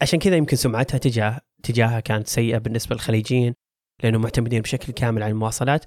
عشان 0.03 0.19
كذا 0.19 0.37
يمكن 0.37 0.57
سمعتها 0.57 0.99
تجاه 0.99 1.41
تجاهها 1.63 2.01
كانت 2.01 2.27
سيئة 2.27 2.59
بالنسبة 2.59 2.95
للخليجيين 2.95 3.55
لانهم 4.03 4.23
معتمدين 4.23 4.63
بشكل 4.63 4.93
كامل 4.93 5.23
على 5.23 5.31
المواصلات. 5.31 5.85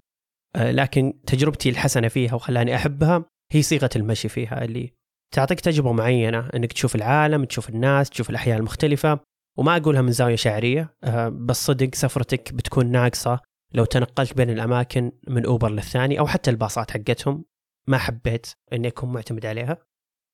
آه، 0.55 0.71
لكن 0.71 1.13
تجربتي 1.27 1.69
الحسنة 1.69 2.07
فيها 2.07 2.35
وخلاني 2.35 2.75
أحبها 2.75 3.25
هي 3.51 3.61
صيغة 3.61 3.89
المشي 3.95 4.29
فيها 4.29 4.63
اللي 4.63 4.93
تعطيك 5.33 5.59
تجربة 5.59 5.91
معينة 5.91 6.49
إنك 6.55 6.73
تشوف 6.73 6.95
العالم 6.95 7.45
تشوف 7.45 7.69
الناس 7.69 8.09
تشوف 8.09 8.29
الأحياء 8.29 8.57
المختلفة. 8.57 9.19
وما 9.57 9.77
أقولها 9.77 10.01
من 10.01 10.11
زاوية 10.11 10.35
شعرية 10.35 10.95
آه، 11.03 11.29
بس 11.29 11.65
صدق 11.65 11.95
سفرتك 11.95 12.53
بتكون 12.53 12.91
ناقصة 12.91 13.39
لو 13.73 13.85
تنقلت 13.85 14.37
بين 14.37 14.49
الأماكن 14.49 15.11
من 15.27 15.45
أوبر 15.45 15.69
للثاني 15.69 16.19
أو 16.19 16.27
حتى 16.27 16.51
الباصات 16.51 16.91
حقتهم. 16.91 17.45
ما 17.87 17.97
حبيت 17.97 18.47
إني 18.73 18.87
أكون 18.87 19.13
معتمد 19.13 19.45
عليها. 19.45 19.77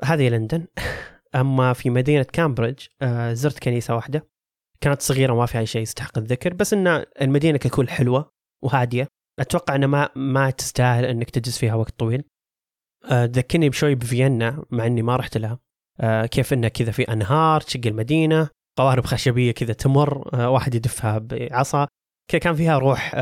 هذه 0.03 0.29
لندن. 0.29 0.67
أما 1.35 1.73
في 1.73 1.89
مدينة 1.89 2.23
كامبريدج 2.23 2.85
آه، 3.01 3.33
زرت 3.33 3.59
كنيسة 3.59 3.95
واحدة. 3.95 4.27
كانت 4.81 5.01
صغيرة 5.01 5.33
وما 5.33 5.45
فيها 5.45 5.65
شيء 5.65 5.81
يستحق 5.81 6.17
الذكر 6.17 6.53
بس 6.53 6.73
إن 6.73 6.87
المدينة 7.21 7.57
ككل 7.57 7.89
حلوة 7.89 8.31
وهادية. 8.63 9.07
أتوقع 9.39 9.75
انها 9.75 9.87
ما 9.87 10.09
ما 10.15 10.49
تستاهل 10.49 11.05
إنك 11.05 11.29
تجلس 11.29 11.57
فيها 11.57 11.75
وقت 11.75 11.99
طويل. 11.99 12.23
آه، 13.11 13.25
تذكرني 13.25 13.69
بشوي 13.69 13.95
بفيينا 13.95 14.63
مع 14.71 14.85
إني 14.85 15.01
ما 15.01 15.15
رحت 15.15 15.37
لها. 15.37 15.59
آه، 15.99 16.25
كيف 16.25 16.53
إنه 16.53 16.67
كذا 16.67 16.91
في 16.91 17.03
أنهار 17.03 17.61
تشق 17.61 17.81
المدينة 17.85 18.49
قوارب 18.77 19.05
خشبية 19.05 19.51
كذا 19.51 19.73
تمر 19.73 20.35
واحد 20.47 20.75
يدفها 20.75 21.17
بعصا. 21.17 21.87
كذا 22.31 22.39
كان 22.39 22.55
فيها 22.55 22.77
روح 22.77 23.15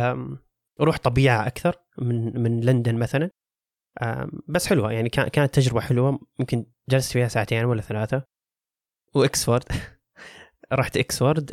روح 0.82 0.98
طبيعة 0.98 1.48
أكثر 1.48 1.76
من 1.98 2.42
من 2.42 2.62
لندن 2.62 2.96
مثلا. 2.96 3.30
بس 4.48 4.68
حلوة. 4.68 4.92
يعني 4.92 5.10
كانت 5.10 5.54
تجربة 5.54 5.82
حلوة. 5.82 6.20
يمكن 6.40 6.66
جلست 6.90 7.12
فيها 7.12 7.28
ساعتين 7.28 7.66
ولا 7.66 7.82
ثلاثة. 7.82 8.24
وإكسفورد. 9.16 9.64
رحت 10.74 10.98
إكسفورد. 10.98 11.52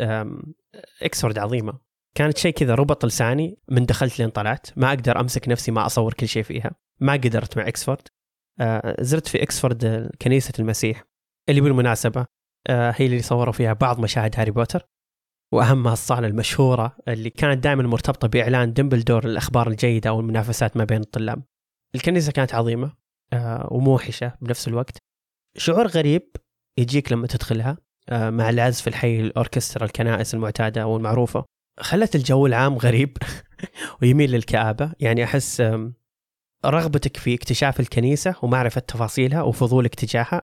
إكسفورد 1.02 1.38
عظيمة. 1.38 1.78
كانت 2.14 2.38
شيء 2.38 2.52
كذا 2.52 2.74
ربط 2.74 3.04
لساني. 3.04 3.58
من 3.68 3.86
دخلت 3.86 4.18
لين 4.18 4.30
طلعت. 4.30 4.66
ما 4.76 4.88
أقدر 4.88 5.20
أمسك 5.20 5.48
نفسي 5.48 5.70
ما 5.70 5.86
أصور 5.86 6.14
كل 6.14 6.28
شيء 6.28 6.42
فيها. 6.42 6.70
ما 7.00 7.12
قدرت 7.12 7.56
مع 7.56 7.68
إكسفورد. 7.68 8.08
آه، 8.60 8.96
زرت 9.00 9.26
في 9.26 9.42
إكسفورد 9.42 10.10
كنيسة 10.22 10.52
المسيح. 10.58 11.04
اللي 11.48 11.60
بالمناسبة 11.60 12.26
آه، 12.66 12.94
هي 12.96 13.06
اللي 13.06 13.22
صوروا 13.22 13.52
فيها 13.52 13.72
بعض 13.72 14.00
مشاهد 14.00 14.36
هاري 14.38 14.50
بوتر. 14.50 14.86
وأهمها 15.52 15.92
الصالة 15.92 16.26
المشهورة 16.26 16.96
اللي 17.08 17.30
كانت 17.30 17.64
دائما 17.64 17.82
مرتبطة 17.82 18.28
بإعلان 18.28 18.72
دمبلدور 18.72 19.24
الأخبار 19.24 19.68
الجيدة 19.68 20.10
أو 20.10 20.20
المنافسات 20.20 20.76
ما 20.76 20.84
بين 20.84 21.00
الطلاب. 21.00 21.42
الكنيسة 21.94 22.32
كانت 22.32 22.54
عظيمة 22.54 22.92
آه، 23.32 23.68
وموحشة 23.70 24.32
بنفس 24.40 24.68
الوقت. 24.68 24.98
شعور 25.56 25.86
غريب 25.86 26.36
يجيك 26.78 27.12
لما 27.12 27.26
تدخلها 27.26 27.78
مع 28.12 28.50
العزف 28.50 28.88
الحي 28.88 29.20
الأوركسترا 29.20 29.84
الكنائس 29.84 30.34
المعتادة 30.34 30.86
والمعروفة. 30.86 31.44
خلت 31.80 32.16
الجو 32.16 32.46
العام 32.46 32.78
غريب 32.78 33.16
ويميل 34.02 34.30
للكآبة. 34.30 34.92
يعني 35.00 35.24
أحس 35.24 35.62
رغبتك 36.66 37.16
في 37.16 37.34
اكتشاف 37.34 37.80
الكنيسة 37.80 38.34
ومعرفة 38.42 38.80
تفاصيلها 38.80 39.42
وفضولك 39.42 39.94
تجاهها 39.94 40.42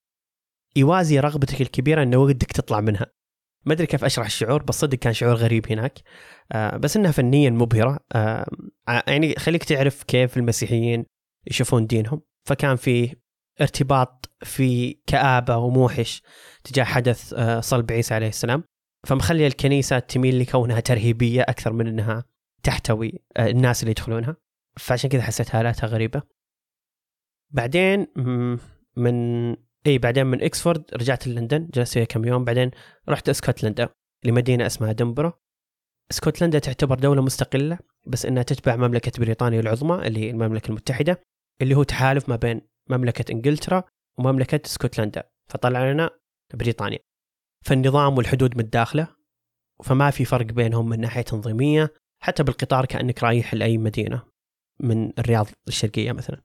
يوازي 0.75 1.19
رغبتك 1.19 1.61
الكبيرة 1.61 2.03
أنه 2.03 2.17
ودك 2.17 2.51
تطلع 2.51 2.81
منها. 2.81 3.05
ما 3.65 3.73
أدري 3.73 3.87
كيف 3.87 4.03
أشرح 4.03 4.25
الشعور 4.25 4.63
بس 4.63 4.75
صدق 4.79 4.97
كان 4.97 5.13
شعور 5.13 5.35
غريب 5.35 5.71
هناك. 5.71 5.99
آه 6.51 6.77
بس 6.77 6.97
إنها 6.97 7.11
فنيا 7.11 7.49
مبهرة. 7.49 7.99
آه 8.13 8.49
يعني 9.07 9.35
خليك 9.35 9.63
تعرف 9.63 10.03
كيف 10.03 10.37
المسيحيين 10.37 11.05
يشوفون 11.47 11.87
دينهم. 11.87 12.21
فكان 12.47 12.75
في 12.75 13.15
ارتباط 13.61 14.29
في 14.43 14.93
كآبة 15.07 15.57
وموحش 15.57 16.21
تجاه 16.63 16.83
حدث 16.83 17.33
آه 17.33 17.59
صلب 17.59 17.91
عيسى 17.91 18.13
عليه 18.13 18.27
السلام. 18.27 18.63
فمخلي 19.07 19.47
الكنيسة 19.47 19.99
تميل 19.99 20.39
لكونها 20.39 20.79
ترهيبية 20.79 21.41
أكثر 21.41 21.73
من 21.73 21.87
أنها 21.87 22.25
تحتوي 22.63 23.19
آه، 23.37 23.47
الناس 23.47 23.83
اللي 23.83 23.91
يدخلونها. 23.91 24.35
فعشان 24.77 25.09
كذا 25.09 25.21
حسيت 25.21 25.55
هالاتها 25.55 25.87
غريبة 25.87 26.21
بعدين 27.49 28.07
من 28.97 29.51
إي 29.87 29.97
بعدين 29.97 30.25
من 30.25 30.43
إكسفورد 30.43 30.83
رجعت 30.93 31.27
لندن 31.27 31.69
جلست 31.73 31.93
فيها 31.93 32.03
كم 32.03 32.25
يوم. 32.25 32.45
بعدين 32.45 32.71
رحت 33.09 33.29
إسكتلندا 33.29 33.89
لمدينة 34.23 34.65
اسمها 34.65 34.91
دمبرو 34.91 35.31
إسكتلندا 36.11 36.59
تعتبر 36.59 36.95
دولة 36.99 37.21
مستقلة. 37.21 37.79
بس 38.07 38.25
إنها 38.25 38.43
تتبع 38.43 38.75
مملكة 38.75 39.11
بريطانيا 39.19 39.59
العظمى 39.59 40.07
اللي 40.07 40.19
هي 40.19 40.29
المملكة 40.29 40.69
المتحدة 40.69 41.21
اللي 41.61 41.75
هو 41.75 41.83
تحالف 41.83 42.29
ما 42.29 42.35
بين 42.35 42.61
مملكة 42.89 43.31
إنجلترا 43.31 43.83
ومملكة 44.17 44.61
اسكتلندا 44.65 45.23
فطلع 45.49 45.91
لنا 45.91 46.09
بريطانيا. 46.53 46.99
فالنظام 47.65 48.17
والحدود 48.17 48.57
متداخلة 48.57 49.07
فما 49.83 50.11
في 50.11 50.25
فرق 50.25 50.45
بينهم 50.45 50.89
من 50.89 50.99
ناحية 50.99 51.21
تنظيمية 51.21 51.93
حتى 52.23 52.43
بالقطار 52.43 52.85
كأنك 52.85 53.23
رايح 53.23 53.53
لأي 53.53 53.77
مدينة 53.77 54.23
من 54.79 55.19
الرياض 55.19 55.47
الشرقية 55.67 56.11
مثلا. 56.11 56.41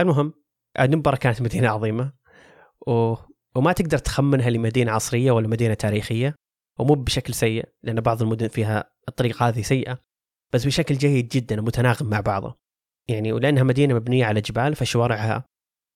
المهم 0.00 0.32
أدنبرا 0.76 1.16
كانت 1.16 1.42
مدينة 1.42 1.68
عظيمة 1.68 2.12
و... 2.86 3.14
وما 3.54 3.72
تقدر 3.72 3.98
تخمنها 3.98 4.50
لمدينة 4.50 4.92
عصرية 4.92 5.30
ولا 5.32 5.48
مدينة 5.48 5.74
تاريخية 5.74 6.34
ومو 6.78 6.94
بشكل 6.94 7.34
سيء 7.34 7.68
لأن 7.82 8.00
بعض 8.00 8.22
المدن 8.22 8.48
فيها 8.48 8.92
الطريقة 9.08 9.48
هذه 9.48 9.62
سيئة. 9.62 9.98
بس 10.52 10.64
بشكل 10.66 10.94
جيد 10.94 11.28
جدا 11.28 11.60
ومتناغم 11.60 12.06
مع 12.06 12.20
بعضه. 12.20 12.58
يعني 13.08 13.32
ولأنها 13.32 13.62
مدينة 13.62 13.94
مبنية 13.94 14.24
على 14.24 14.40
جبال 14.40 14.74
فشوارعها 14.74 15.44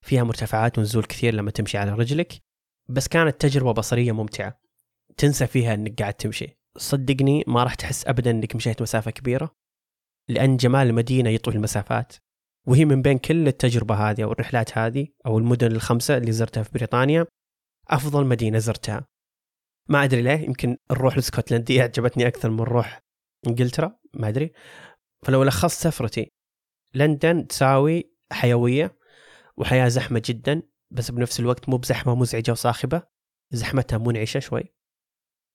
فيها 0.04 0.24
مرتفعات 0.24 0.78
ونزول 0.78 1.04
كثير 1.04 1.34
لما 1.34 1.50
تمشي 1.50 1.78
على 1.78 1.92
رجلك. 1.92 2.32
بس 2.88 3.08
كانت 3.08 3.40
تجربة 3.40 3.72
بصرية 3.72 4.12
ممتعة. 4.12 4.60
تنسى 5.16 5.46
فيها 5.46 5.74
إنك 5.74 6.00
قاعد 6.00 6.14
تمشي. 6.14 6.58
صدقني 6.76 7.44
ما 7.46 7.64
راح 7.64 7.74
تحس 7.74 8.06
ابدا 8.06 8.30
إنك 8.30 8.56
مشيت 8.56 8.82
مسافة 8.82 9.10
كبيرة 9.10 9.54
لأن 10.28 10.56
جمال 10.56 10.86
المدينة 10.86 11.30
يطوي 11.30 11.54
المسافات. 11.54 12.12
وهي 12.66 12.84
من 12.84 13.02
بين 13.02 13.18
كل 13.18 13.48
التجربة 13.48 13.94
هذه 13.94 14.24
أو 14.24 14.32
الرحلات 14.32 14.78
هذه 14.78 15.08
أو 15.26 15.38
المدن 15.38 15.72
الخمسة 15.72 16.16
اللي 16.16 16.32
زرتها 16.32 16.62
في 16.62 16.70
بريطانيا 16.74 17.26
أفضل 17.88 18.26
مدينة 18.26 18.58
زرتها. 18.58 19.06
ما 19.88 20.04
أدري 20.04 20.22
ليه 20.22 20.40
يمكن 20.44 20.76
الروح 20.90 21.12
الإسكتلندية 21.12 21.82
عجبتني 21.82 22.26
أكثر 22.26 22.50
من 22.50 22.60
روح 22.60 23.00
إنجلترا. 23.46 23.96
ما 24.16 24.28
أدري. 24.28 24.52
فلو 25.22 25.42
لخصت 25.44 25.82
سفرتي 25.82 26.30
لندن 26.94 27.46
تساوي 27.46 28.14
حيوية 28.32 28.98
وحياة 29.56 29.88
زحمة 29.88 30.22
جدا 30.24 30.62
بس 30.90 31.10
بنفس 31.10 31.40
الوقت 31.40 31.68
مو 31.68 31.76
بزحمة 31.76 32.14
مزعجة 32.14 32.52
وصاخبة 32.52 33.02
زحمتها 33.50 33.98
منعشة 33.98 34.40
شوي. 34.40 34.74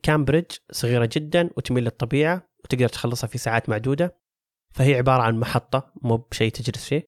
كامبريدج 0.04 0.52
صغيرة 0.72 1.10
جدا 1.12 1.50
وتميل 1.58 1.84
للطبيعة 1.84 2.50
وتقدر 2.64 2.88
تخلصها 2.90 3.28
في 3.28 3.38
ساعات 3.38 3.70
معدودة. 3.70 4.20
فهي 4.74 4.96
عبارة 4.96 5.22
عن 5.22 5.40
محطة 5.40 5.94
مو 6.02 6.18
بشيء 6.18 6.52
تجلس 6.52 6.86
فيه. 6.86 7.04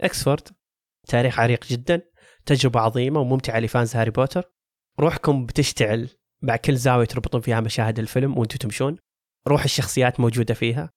أكسفورد 0.00 0.48
تاريخ 1.08 1.40
عريق 1.40 1.64
جدا 1.66 2.02
تجربة 2.46 2.80
عظيمة 2.80 3.20
وممتعة 3.20 3.58
ل 3.58 3.66
fans 3.66 3.96
هاري 3.96 4.10
بوتر. 4.10 4.52
روحكم 5.00 5.46
بتشتعل 5.46 6.08
مع 6.42 6.56
كل 6.56 6.76
زاوية 6.76 7.06
تربطون 7.06 7.40
فيها 7.40 7.60
مشاهد 7.60 7.98
الفيلم 7.98 8.38
وأنتم 8.38 8.56
تمشون. 8.56 8.98
روح 9.48 9.64
الشخصيات 9.64 10.20
موجودة 10.20 10.54
فيها 10.54 10.90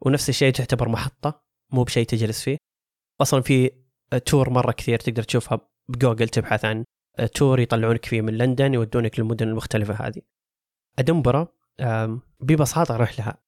ونفس 0.00 0.28
الشيء 0.28 0.52
تعتبر 0.52 0.88
محطة 0.88 1.42
مو 1.72 1.82
بشيء 1.82 2.06
تجلس 2.06 2.42
فيه. 2.42 2.56
أصلا 3.20 3.40
في 3.42 3.70
tour 4.26 4.50
مرة 4.50 4.72
كثير 4.72 4.98
تقدر 4.98 5.22
تشوفها 5.22 5.60
بجوجل 5.88 6.28
تبحث 6.28 6.64
عن 6.64 6.84
tour 7.34 7.60
يطلعونك 7.60 8.04
فيه 8.04 8.20
من 8.20 8.38
لندن 8.38 8.74
يودونك 8.74 9.20
للمدن 9.20 9.48
المختلفة 9.48 9.94
هذه. 9.94 10.22
أدنبرا 10.98 11.48
ببساطة 12.40 12.96
روح 12.96 13.18
لها. 13.18 13.42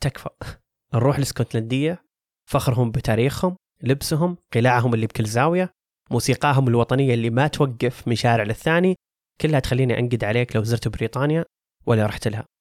تكفى. 0.00 0.28
نروح 0.94 1.16
الإسكتلندية 1.16 2.04
فخرهم 2.50 2.90
بتاريخهم 2.90 3.56
لبسهم 3.82 4.36
قلاعهم 4.54 4.94
اللي 4.94 5.06
بكل 5.06 5.26
زاوية 5.26 5.74
موسيقاهم 6.10 6.68
الوطنية 6.68 7.14
اللي 7.14 7.30
ما 7.30 7.46
توقف 7.46 8.08
من 8.08 8.14
شارع 8.14 8.44
للثاني 8.44 8.96
كلها 9.40 9.60
تخليني 9.60 9.98
أنقد 9.98 10.24
عليك 10.24 10.56
لو 10.56 10.62
زرت 10.62 10.88
بريطانيا 10.88 11.44
ولا 11.86 12.06
رحت 12.06 12.28
لها. 12.28 12.51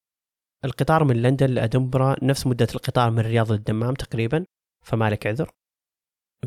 القطار 0.65 1.03
من 1.03 1.21
لندن 1.21 1.49
لأدنبرا 1.49 2.15
نفس 2.23 2.47
مدة 2.47 2.67
القطار 2.75 3.11
من 3.11 3.19
الرياض 3.19 3.51
للدمام 3.51 3.93
تقريبا 3.93 4.45
فما 4.85 5.09
لك 5.09 5.27
عذر. 5.27 5.51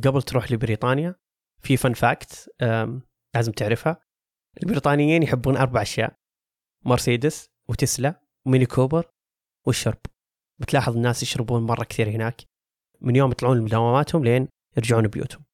قبل 0.05 0.23
تروح 0.23 0.53
لبريطانيا 0.53 1.15
في 1.63 1.77
فن 1.77 1.93
فاكت 1.93 2.55
لازم 3.35 3.53
تعرفها. 3.53 4.01
البريطانيين 4.63 5.23
يحبون 5.23 5.57
أربع 5.57 5.83
أشياء 5.83 6.17
مرسيدس 6.85 7.47
وتسلا 7.69 8.21
وميني 8.47 8.67
كوبر 8.67 9.11
والشرب. 9.67 9.99
بتلاحظ 10.61 10.97
الناس 10.97 11.23
يشربون 11.23 11.63
مرة 11.63 11.85
كثير 11.85 12.09
هناك. 12.09 12.43
من 13.01 13.17
يوم 13.17 13.31
يطلعون 13.31 13.65
لدواماتهم 13.65 14.25
لين 14.25 14.49
يرجعون 14.77 15.09
بيوتهم. 15.09 15.45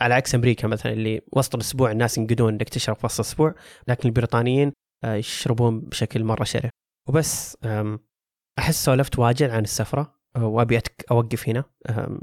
على 0.00 0.14
عكس 0.14 0.34
أمريكا 0.34 0.68
مثلا 0.68 0.92
اللي 0.92 1.20
وسط 1.32 1.54
الأسبوع 1.54 1.90
الناس 1.90 2.18
ينقدون 2.18 2.52
إنك 2.52 2.68
تشرب 2.68 2.96
وسط 3.04 3.20
الأسبوع 3.20 3.54
لكن 3.88 4.08
البريطانيين 4.08 4.72
آه، 5.04 5.14
يشربون 5.14 5.80
بشكل 5.80 6.24
مرة 6.24 6.44
شره 6.44 6.70
وبس 7.08 7.56
أحس 8.58 8.84
سولفت 8.84 9.18
واجد 9.18 9.50
عن 9.50 9.62
السفرة 9.62 10.14
آه، 10.36 10.46
وأبي 10.46 10.80
أوقف 11.10 11.48
هنا 11.48 11.64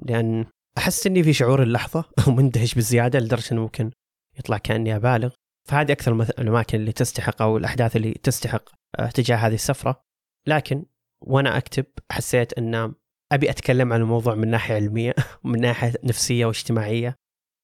لأن 0.06 0.46
أحس 0.78 1.08
إني 1.08 1.24
في 1.24 1.34
شعور 1.34 1.64
اللحظة 1.64 2.06
ومندهش 2.28 2.76
بزيادة 2.76 3.20
لدرجة 3.20 3.52
إنه 3.52 3.62
ممكن 3.62 3.92
يطلع 4.40 4.58
كأني 4.58 4.96
أبالغ. 4.96 5.34
فهذه 5.70 5.92
أكثر 5.92 6.22
الأماكن 6.40 6.80
اللي 6.80 6.92
تستحق 6.92 7.42
أو 7.42 7.58
الأحداث 7.58 7.96
اللي 7.96 8.14
تستحق 8.14 8.70
آه، 9.00 9.10
تجاه 9.10 9.36
هذه 9.36 9.54
السفرة. 9.54 10.04
لكن 10.48 10.86
وأنا 11.22 11.58
أكتب 11.58 11.86
حسيت 12.12 12.54
إن 12.54 12.94
أبي 13.32 13.50
أتكلم 13.50 13.94
عن 13.94 14.02
الموضوع 14.02 14.36
من 14.36 14.48
ناحية 14.48 14.76
علمية 14.76 15.16
ومن 15.44 15.62
ناحية 15.62 15.94
نفسية 16.04 16.46
واجتماعية 16.46 17.16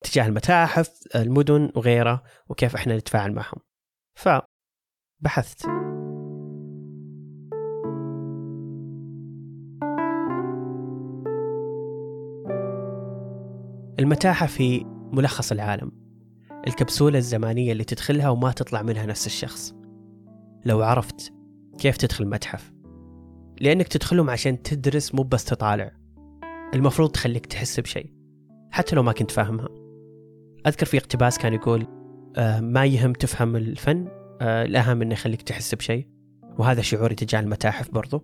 تجاه 0.03 0.27
المتاحف 0.27 0.99
المدن 1.15 1.71
وغيرها 1.75 2.23
وكيف 2.49 2.75
إحنا 2.75 2.97
نتفاعل 2.97 3.31
معهم. 3.33 3.59
فبحثت. 4.19 5.65
المتاحف 13.99 14.61
هي 14.61 14.81
ملخص 15.11 15.51
العالم. 15.51 15.91
الكبسولة 16.67 17.17
الزمانية 17.17 17.71
اللي 17.71 17.83
تدخلها 17.83 18.29
وما 18.29 18.51
تطلع 18.51 18.81
منها 18.81 19.05
نفس 19.05 19.25
الشخص. 19.25 19.73
لو 20.65 20.81
عرفت 20.81 21.33
كيف 21.79 21.97
تدخل 21.97 22.27
متحف 22.27 22.73
لأنك 23.61 23.87
تدخلهم 23.87 24.29
عشان 24.29 24.61
تدرس 24.61 25.15
مو 25.15 25.23
بس 25.23 25.45
تطالع. 25.45 25.91
المفروض 26.73 27.11
تخليك 27.11 27.45
تحس 27.45 27.79
بشيء. 27.79 28.13
حتى 28.71 28.95
لو 28.95 29.03
ما 29.03 29.11
كنت 29.11 29.31
فاهمها. 29.31 29.69
أذكر 30.67 30.85
في 30.85 30.97
اقتباس 30.97 31.37
كان 31.37 31.53
يقول 31.53 31.87
آه 32.35 32.59
ما 32.59 32.85
يهم 32.85 33.13
تفهم 33.13 33.55
الفن 33.55 34.07
آه 34.41 34.63
الأهم 34.63 35.01
إنه 35.01 35.13
يخليك 35.13 35.41
تحس 35.41 35.75
بشيء. 35.75 36.07
وهذا 36.59 36.81
شعوري 36.81 37.15
تجاه 37.15 37.39
المتاحف 37.39 37.91
برضو. 37.91 38.23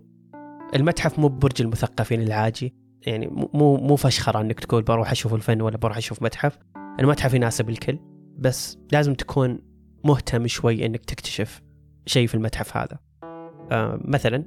المتحف 0.74 1.18
مو 1.18 1.28
برج 1.28 1.62
المثقفين 1.62 2.22
العاجي. 2.22 2.74
يعني 3.06 3.26
مو 3.54 3.76
مو 3.76 3.96
فشخرة 3.96 4.40
انك 4.40 4.60
تقول 4.60 4.82
بروح 4.82 5.10
أشوف 5.10 5.34
الفن 5.34 5.60
ولا 5.60 5.76
بروح 5.76 5.96
أشوف 5.96 6.22
متحف. 6.22 6.58
المتحف 7.00 7.34
يناسب 7.34 7.68
الكل 7.68 7.98
بس 8.38 8.78
لازم 8.92 9.14
تكون 9.14 9.58
مهتم 10.04 10.46
شوي 10.46 10.86
انك 10.86 11.04
تكتشف 11.04 11.62
شيء 12.06 12.26
في 12.26 12.34
المتحف 12.34 12.76
هذا. 12.76 12.98
آه 13.72 14.00
مثلا 14.04 14.44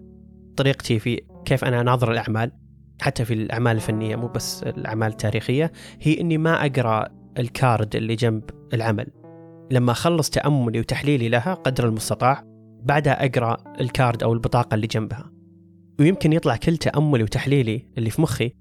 طريقتي 0.58 1.00
في 1.00 1.22
كيف 1.46 1.66
أنا 1.66 1.82
أناظر 1.82 2.12
الأعمال 2.12 2.52
حتى 3.02 3.26
في 3.26 3.34
الأعمال 3.34 3.76
الفنية 3.76 4.16
مو 4.16 4.28
بس 4.28 4.64
الأعمال 4.64 5.08
التاريخية 5.08 5.72
هي 6.02 6.22
إني 6.22 6.38
ما 6.38 6.66
أقرأ 6.66 7.08
الكارد 7.38 7.96
اللي 7.96 8.16
جنب 8.16 8.44
العمل. 8.74 9.08
لما 9.72 9.92
أخلص 9.92 10.30
تأملي 10.30 10.80
وتحليلي 10.80 11.30
لها 11.30 11.54
قدر 11.54 11.88
المستطاع 11.88 12.44
بعدها 12.84 13.26
أقرأ 13.26 13.58
الكارد 13.82 14.24
أو 14.24 14.34
البطاقة 14.34 14.76
اللي 14.76 14.88
جنبها. 14.88 15.37
ويمكن 16.00 16.34
يطلع 16.34 16.56
كل 16.56 16.78
تأملي 16.78 17.24
وتحليلي 17.24 17.86
اللي 17.98 18.10
في 18.10 18.22
مخي. 18.22 18.54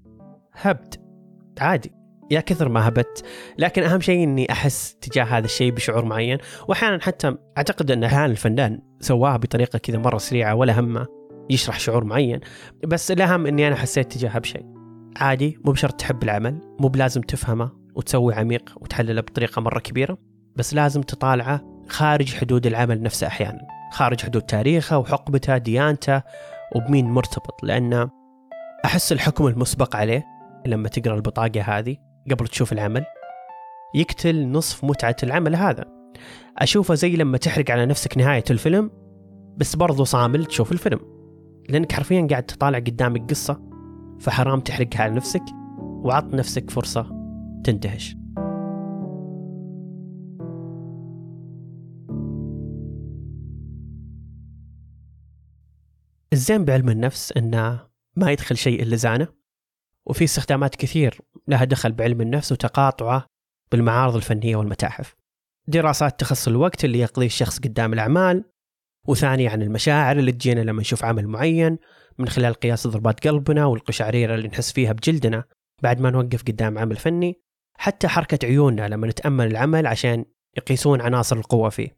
هبد. 0.53 0.95
عادي. 1.59 1.91
يا 2.31 2.39
كثر 2.39 2.69
ما 2.69 2.87
هبت 2.87 3.25
لكن 3.57 3.83
أهم 3.83 3.99
شيء 3.99 4.23
إني 4.23 4.51
أحس 4.51 4.95
تجاه 4.95 5.23
هذا 5.23 5.45
الشيء 5.45 5.71
بشعور 5.71 6.05
معين. 6.05 6.37
واحيانا 6.67 6.99
حتى 7.01 7.35
أعتقد 7.57 7.91
أن 7.91 8.03
أحيانا 8.03 8.25
الفنان 8.25 8.79
سواها 8.99 9.37
بطريقة 9.37 9.79
كذا 9.79 9.97
مرة 9.97 10.17
سريعة 10.17 10.55
ولا 10.55 10.79
همه 10.79 11.05
يشرح 11.49 11.79
شعور 11.79 12.03
معين. 12.03 12.39
بس 12.87 13.11
الاهم 13.11 13.47
إني 13.47 13.67
أنا 13.67 13.75
حسيت 13.75 14.11
تجاهها 14.11 14.39
بشيء. 14.39 14.65
عادي. 15.17 15.59
مو 15.65 15.71
بشرط 15.71 15.93
تحب 15.93 16.23
العمل. 16.23 16.61
مو 16.79 16.87
بلازم 16.87 17.21
تفهمه 17.21 17.71
وتسوي 17.95 18.33
عميق 18.33 18.73
وتحلله 18.75 19.21
بطريقة 19.21 19.61
مرة 19.61 19.79
كبيرة. 19.79 20.17
بس 20.55 20.73
لازم 20.73 21.01
تطالعه 21.01 21.83
خارج 21.89 22.35
حدود 22.35 22.67
العمل 22.67 23.01
نفسه 23.01 23.27
أحيانا. 23.27 23.67
خارج 23.91 24.21
حدود 24.21 24.41
تاريخه 24.41 24.97
وحقبته 24.97 25.57
ديانته. 25.57 26.21
وبمين 26.75 27.05
مرتبط 27.05 27.63
لأن 27.63 28.09
أحس 28.85 29.11
الحكم 29.11 29.47
المسبق 29.47 29.95
عليه 29.95 30.25
لما 30.65 30.89
تقرأ 30.89 31.15
البطاقة 31.15 31.61
هذه 31.61 31.97
قبل 32.31 32.47
تشوف 32.47 32.73
العمل 32.73 33.05
يقتل 33.95 34.51
نصف 34.51 34.83
متعة 34.83 35.15
العمل 35.23 35.55
هذا. 35.55 35.85
أشوفه 36.57 36.93
زي 36.93 37.15
لما 37.15 37.37
تحرق 37.37 37.71
على 37.71 37.85
نفسك 37.85 38.17
نهاية 38.17 38.43
الفيلم 38.49 38.91
بس 39.57 39.75
برضو 39.75 40.03
صامل 40.03 40.45
تشوف 40.45 40.71
الفيلم. 40.71 40.99
لأنك 41.69 41.91
حرفيا 41.91 42.27
قاعد 42.29 42.43
تطالع 42.43 42.79
قدامك 42.79 43.29
قصة 43.29 43.61
فحرام 44.19 44.59
تحرقها 44.59 45.01
على 45.01 45.13
نفسك 45.13 45.43
وعط 45.79 46.33
نفسك 46.33 46.69
فرصة 46.69 47.09
تندهش. 47.63 48.15
الزين 56.33 56.65
بعلم 56.65 56.89
النفس 56.89 57.31
انه 57.31 57.87
ما 58.15 58.31
يدخل 58.31 58.57
شيء 58.57 58.81
إلا 58.83 58.95
زانه 58.95 59.27
وفي 60.05 60.23
استخدامات 60.23 60.75
كثير 60.75 61.21
لها 61.47 61.63
دخل 61.65 61.91
بعلم 61.91 62.21
النفس 62.21 62.51
وتقاطعه 62.51 63.25
بالمعارض 63.71 64.15
الفنية 64.15 64.55
والمتاحف. 64.55 65.15
دراسات 65.67 66.19
تخص 66.19 66.47
الوقت 66.47 66.85
اللي 66.85 66.99
يقضيه 66.99 67.25
الشخص 67.25 67.59
قدام 67.59 67.93
الأعمال 67.93 68.43
وثانية 69.07 69.49
عن 69.49 69.61
المشاعر 69.61 70.19
اللي 70.19 70.31
تجينا 70.31 70.61
لما 70.61 70.81
نشوف 70.81 71.05
عمل 71.05 71.27
معين 71.27 71.77
من 72.17 72.27
خلال 72.27 72.53
قياس 72.53 72.87
ضربات 72.87 73.27
قلبنا 73.27 73.65
والقشعريرة 73.65 74.35
اللي 74.35 74.47
نحس 74.47 74.71
فيها 74.71 74.93
بجلدنا 74.93 75.43
بعد 75.83 76.01
ما 76.01 76.09
نوقف 76.09 76.43
قدام 76.43 76.77
عمل 76.77 76.95
فني 76.95 77.41
حتى 77.77 78.07
حركة 78.07 78.45
عيوننا 78.45 78.87
لما 78.87 79.07
نتأمل 79.07 79.47
العمل 79.47 79.87
عشان 79.87 80.25
يقيسون 80.57 81.01
عناصر 81.01 81.37
القوة 81.37 81.69
فيه. 81.69 81.97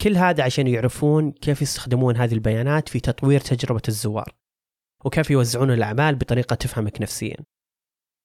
كل 0.00 0.16
هذا 0.16 0.44
عشان 0.44 0.66
يعرفون 0.66 1.32
كيف 1.32 1.62
يستخدمون 1.62 2.16
هذه 2.16 2.34
البيانات 2.34 2.88
في 2.88 3.00
تطوير 3.00 3.40
تجربة 3.40 3.82
الزوار 3.88 4.34
وكيف 5.04 5.30
يوزعون 5.30 5.70
الأعمال 5.70 6.14
بطريقة 6.14 6.54
تفهمك 6.54 7.02
نفسيا. 7.02 7.36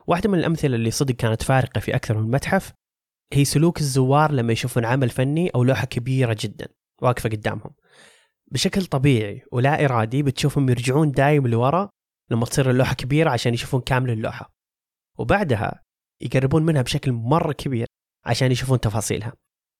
واحدة 0.07 0.29
من 0.29 0.39
الأمثلة 0.39 0.75
اللي 0.75 0.91
صدق 0.91 1.15
كانت 1.15 1.43
فارقة 1.43 1.79
في 1.79 1.95
أكثر 1.95 2.17
من 2.17 2.31
متحف 2.31 2.73
هي 3.33 3.45
سلوك 3.45 3.79
الزوار 3.79 4.31
لما 4.31 4.53
يشوفون 4.53 4.85
عمل 4.85 5.09
فني 5.09 5.49
أو 5.49 5.63
لوحة 5.63 5.85
كبيرة 5.85 6.37
جدا 6.39 6.67
واقفة 7.01 7.29
قدامهم. 7.29 7.71
بشكل 8.51 8.85
طبيعي 8.85 9.43
ولا 9.51 9.85
إرادي 9.85 10.23
بتشوفهم 10.23 10.69
يرجعون 10.69 11.11
دايم 11.11 11.47
لورا 11.47 11.89
لما 12.31 12.45
تصير 12.45 12.69
اللوحة 12.69 12.93
كبيرة 12.93 13.29
عشان 13.29 13.53
يشوفون 13.53 13.81
كامل 13.81 14.09
اللوحة. 14.09 14.53
وبعدها 15.17 15.83
يقربون 16.21 16.65
منها 16.65 16.81
بشكل 16.81 17.11
مرة 17.11 17.53
كبير 17.53 17.87
عشان 18.25 18.51
يشوفون 18.51 18.79
تفاصيلها. 18.79 19.33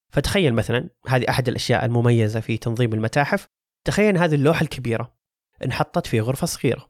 فتخيل 0.10 0.54
مثلا 0.54 0.90
هذه 1.08 1.30
أحد 1.30 1.48
الأشياء 1.48 1.86
المميزة 1.86 2.40
في 2.40 2.58
تنظيم 2.58 2.94
المتاحف. 2.94 3.48
تخيل 3.86 4.18
هذه 4.18 4.36
اللوحة 4.36 4.62
الكبيرة 4.62 5.16
انحطت 5.66 6.08
في 6.08 6.22
غرفة 6.22 6.48
صغيرة. 6.48 6.90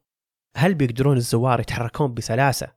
هل 0.56 0.74
بيقدرون 0.74 1.18
الزوار 1.18 1.60
يتحركون 1.60 2.14
بسلاسة 2.14 2.68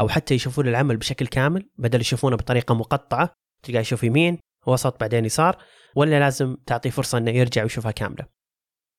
أو 0.00 0.08
حتى 0.08 0.34
يشوفون 0.34 0.68
العمل 0.68 0.96
بشكل 0.96 1.26
كامل 1.26 1.70
بدل 1.78 2.00
يشوفونه 2.00 2.36
بطريقة 2.36 2.74
مقطعة؟ 2.74 3.34
تلقاه 3.62 3.80
يشوف 3.80 4.04
يمين 4.04 4.38
وسط 4.66 5.00
بعدين 5.00 5.24
يسار 5.24 5.64
ولا 5.96 6.20
لازم 6.20 6.56
تعطيه 6.66 6.90
فرصة 6.90 7.18
أنه 7.18 7.30
يرجع 7.30 7.62
ويشوفها 7.62 7.90
كاملة؟ 7.90 8.26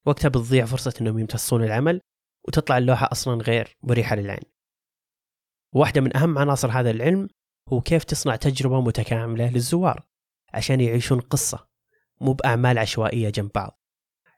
وقتها 0.06 0.30
بتضيع 0.30 0.66
فرصة 0.66 0.94
أنهم 1.02 1.20
يمتصون 1.20 1.64
العمل 1.64 2.02
وتطلع 2.48 2.78
اللوحة 2.78 3.10
أصلا 3.12 3.42
غير 3.42 3.78
مريحة 3.84 4.16
للعين. 4.16 4.44
واحدة 5.76 6.02
من 6.02 6.18
أهم 6.18 6.38
عناصر 6.38 6.72
هذا 6.72 6.92
العلم 6.92 7.28
هو 7.70 7.82
كيف 7.82 8.04
تصنع 8.04 8.36
تجربة 8.36 8.82
متكاملة 8.82 9.52
للزوار. 9.52 10.11
عشان 10.54 10.82
يعيشون 10.82 11.20
قصة 11.20 11.68
مو 12.22 12.34
بأعمال 12.34 12.78
عشوائية 12.78 13.30
جنب 13.30 13.52
بعض. 13.56 13.82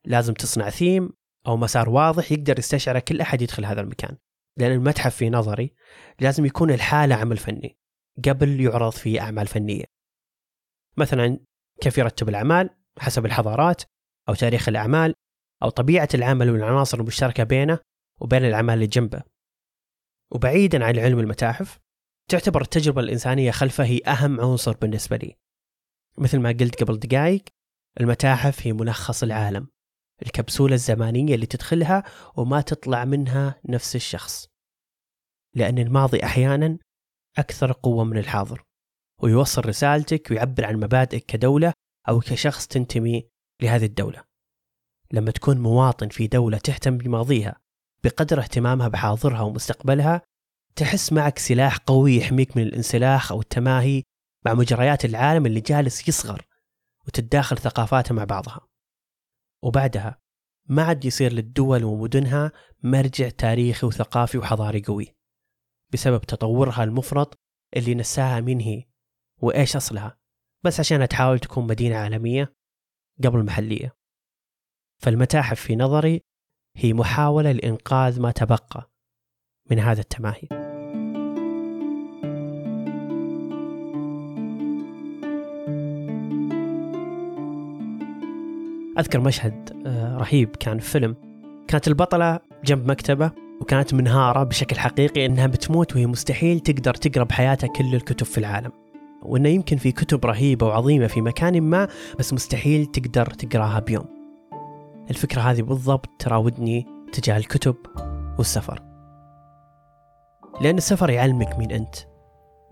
لازم 0.06 0.34
تصنع 0.34 0.70
ثيم 0.70 1.10
أو 1.48 1.58
مسار 1.58 1.90
واضح 1.90 2.32
يقدر 2.32 2.60
يستشعره 2.60 3.00
كل 3.00 3.22
أحد 3.22 3.42
يدخل 3.42 3.66
هذا 3.66 3.82
المكان. 3.82 4.18
لأن 4.58 4.72
المتحف 4.72 5.16
في 5.16 5.30
نظري 5.30 5.74
لازم 6.20 6.46
يكون 6.46 6.72
الحالة 6.72 7.16
عمل 7.16 7.38
فني 7.38 7.78
قبل 8.26 8.62
يعرض 8.62 8.92
فيه 8.92 9.22
أعمال 9.22 9.48
فنية. 9.48 9.86
مثلا 10.98 11.40
كيف 11.82 11.98
يرتب 11.98 12.30
الأعمال 12.30 12.70
حسب 13.00 13.26
الحضارات 13.26 13.84
أو 14.30 14.34
تاريخ 14.34 14.70
الأعمال 14.70 15.16
أو 15.64 15.70
طبيعة 15.70 16.10
العمل 16.14 16.50
والعناصر 16.50 17.00
المشتركة 17.00 17.44
بينه 17.44 17.80
وبين 18.22 18.46
الأعمال 18.46 18.74
اللي 18.74 18.88
جنبه. 18.88 19.24
وبعيدا 20.32 20.86
عن 20.86 21.00
علم 21.00 21.20
المتاحف 21.20 21.80
تعتبر 22.30 22.62
التجربة 22.62 23.02
الإنسانية 23.02 23.52
خلفه 23.52 23.84
هي 23.84 24.00
أهم 24.08 24.42
عنصر 24.42 24.78
بالنسبة 24.78 25.18
لي. 25.18 25.38
مثل 26.18 26.40
ما 26.40 26.50
قلت 26.50 26.84
قبل 26.84 27.00
دقائق 27.00 27.44
المتاحف 28.00 28.68
هي 28.68 28.74
ملخص 28.74 29.24
العالم. 29.24 29.68
الكبسولة 30.22 30.76
الزمانية 30.76 31.36
اللي 31.36 31.46
تدخلها 31.46 32.04
وما 32.38 32.62
تطلع 32.62 33.06
منها 33.06 33.62
نفس 33.66 33.96
الشخص. 33.96 34.48
لأن 35.56 35.80
الماضي 35.80 36.24
أحيانا 36.24 36.78
أكثر 37.38 37.72
قوة 37.72 38.04
من 38.04 38.18
الحاضر 38.18 38.64
ويوصل 39.22 39.66
رسالتك 39.66 40.32
ويعبر 40.32 40.66
عن 40.66 40.76
مبادئك 40.76 41.26
كدولة 41.26 41.74
أو 42.10 42.20
كشخص 42.20 42.68
تنتمي 42.68 43.30
لهذه 43.62 43.86
الدولة. 43.86 44.24
لما 45.12 45.32
تكون 45.32 45.58
مواطن 45.58 46.10
في 46.10 46.28
دولة 46.28 46.58
تهتم 46.58 46.98
بماضيها 46.98 47.60
بقدر 48.04 48.40
اهتمامها 48.40 48.88
بحاضرها 48.88 49.42
ومستقبلها 49.42 50.22
تحس 50.76 51.14
معك 51.14 51.40
سلاح 51.40 51.78
قوي 51.78 52.16
يحميك 52.16 52.58
من 52.58 52.64
الانسلاخ 52.64 53.32
أو 53.32 53.42
التماهي 53.42 54.04
مع 54.46 54.54
مجريات 54.54 55.06
العالم 55.06 55.46
اللي 55.46 55.60
جالس 55.60 56.08
يصغر 56.08 56.46
وتتداخل 57.08 57.58
ثقافاته 57.58 58.16
مع 58.16 58.24
بعضها. 58.24 58.68
وبعدها 59.64 60.22
ما 60.70 60.84
عاد 60.84 61.06
يصير 61.06 61.34
للدول 61.34 61.84
ومدنها 61.84 62.52
مرجع 62.84 63.30
تاريخي 63.30 63.88
وثقافي 63.88 64.38
وحضاري 64.38 64.82
قوي 64.82 65.16
بسبب 65.94 66.22
تطورها 66.22 66.84
المفرط 66.84 67.40
اللي 67.76 67.96
نساها 67.96 68.42
مين 68.42 68.60
هي 68.60 68.84
وإيش 69.42 69.76
أصلها 69.76 70.18
بس 70.64 70.80
عشان 70.80 71.08
تحاول 71.08 71.40
تكون 71.40 71.68
مدينة 71.68 71.96
عالمية 71.96 72.56
قبل 73.24 73.46
محلية 73.46 73.96
فالمتاحف 75.02 75.62
في 75.62 75.76
نظري 75.76 76.22
هي 76.78 76.94
محاولة 76.94 77.52
لإنقاذ 77.52 78.22
ما 78.22 78.32
تبقى 78.32 78.92
من 79.72 79.80
هذا 79.80 80.02
التماهي. 80.02 80.63
أذكر 89.00 89.20
مشهد 89.20 89.84
آه، 89.86 90.18
رهيب. 90.18 90.56
كان 90.56 90.80
في 90.80 90.90
فيلم. 90.90 91.16
كانت 91.68 91.88
البطلة 91.88 92.40
جنب 92.66 92.92
مكتبة 92.92 93.32
وكانت 93.62 93.94
منهارة 93.94 94.44
بشكل 94.44 94.80
حقيقي 94.80 95.26
إنها 95.26 95.48
بتموت 95.48 95.96
وهي 95.96 96.06
مستحيل 96.06 96.60
تقدر 96.60 96.94
تقرأ 96.94 97.24
بحياتها 97.24 97.68
كل 97.68 97.96
الكتب 97.96 98.26
في 98.26 98.38
العالم. 98.38 98.72
وإنه 99.22 99.50
يمكن 99.50 99.78
في 99.78 99.92
كتب 99.92 100.26
رهيبة 100.26 100.68
وعظيمة 100.68 101.08
في 101.08 101.22
مكان 101.22 101.62
ما 101.62 101.88
بس 102.20 102.34
مستحيل 102.34 102.86
تقدر 102.86 103.26
تقرأها 103.26 103.80
بيوم. 103.80 104.06
الفكرة 105.10 105.42
هذه 105.42 105.62
بالضبط 105.62 106.10
تراودني 106.20 106.86
تجاه 107.14 107.38
الكتب 107.38 107.76
والسفر. 108.38 108.80
لأن 110.62 110.78
السفر 110.78 111.10
يعلمك 111.10 111.60
مين 111.60 111.72
أنت 111.72 111.96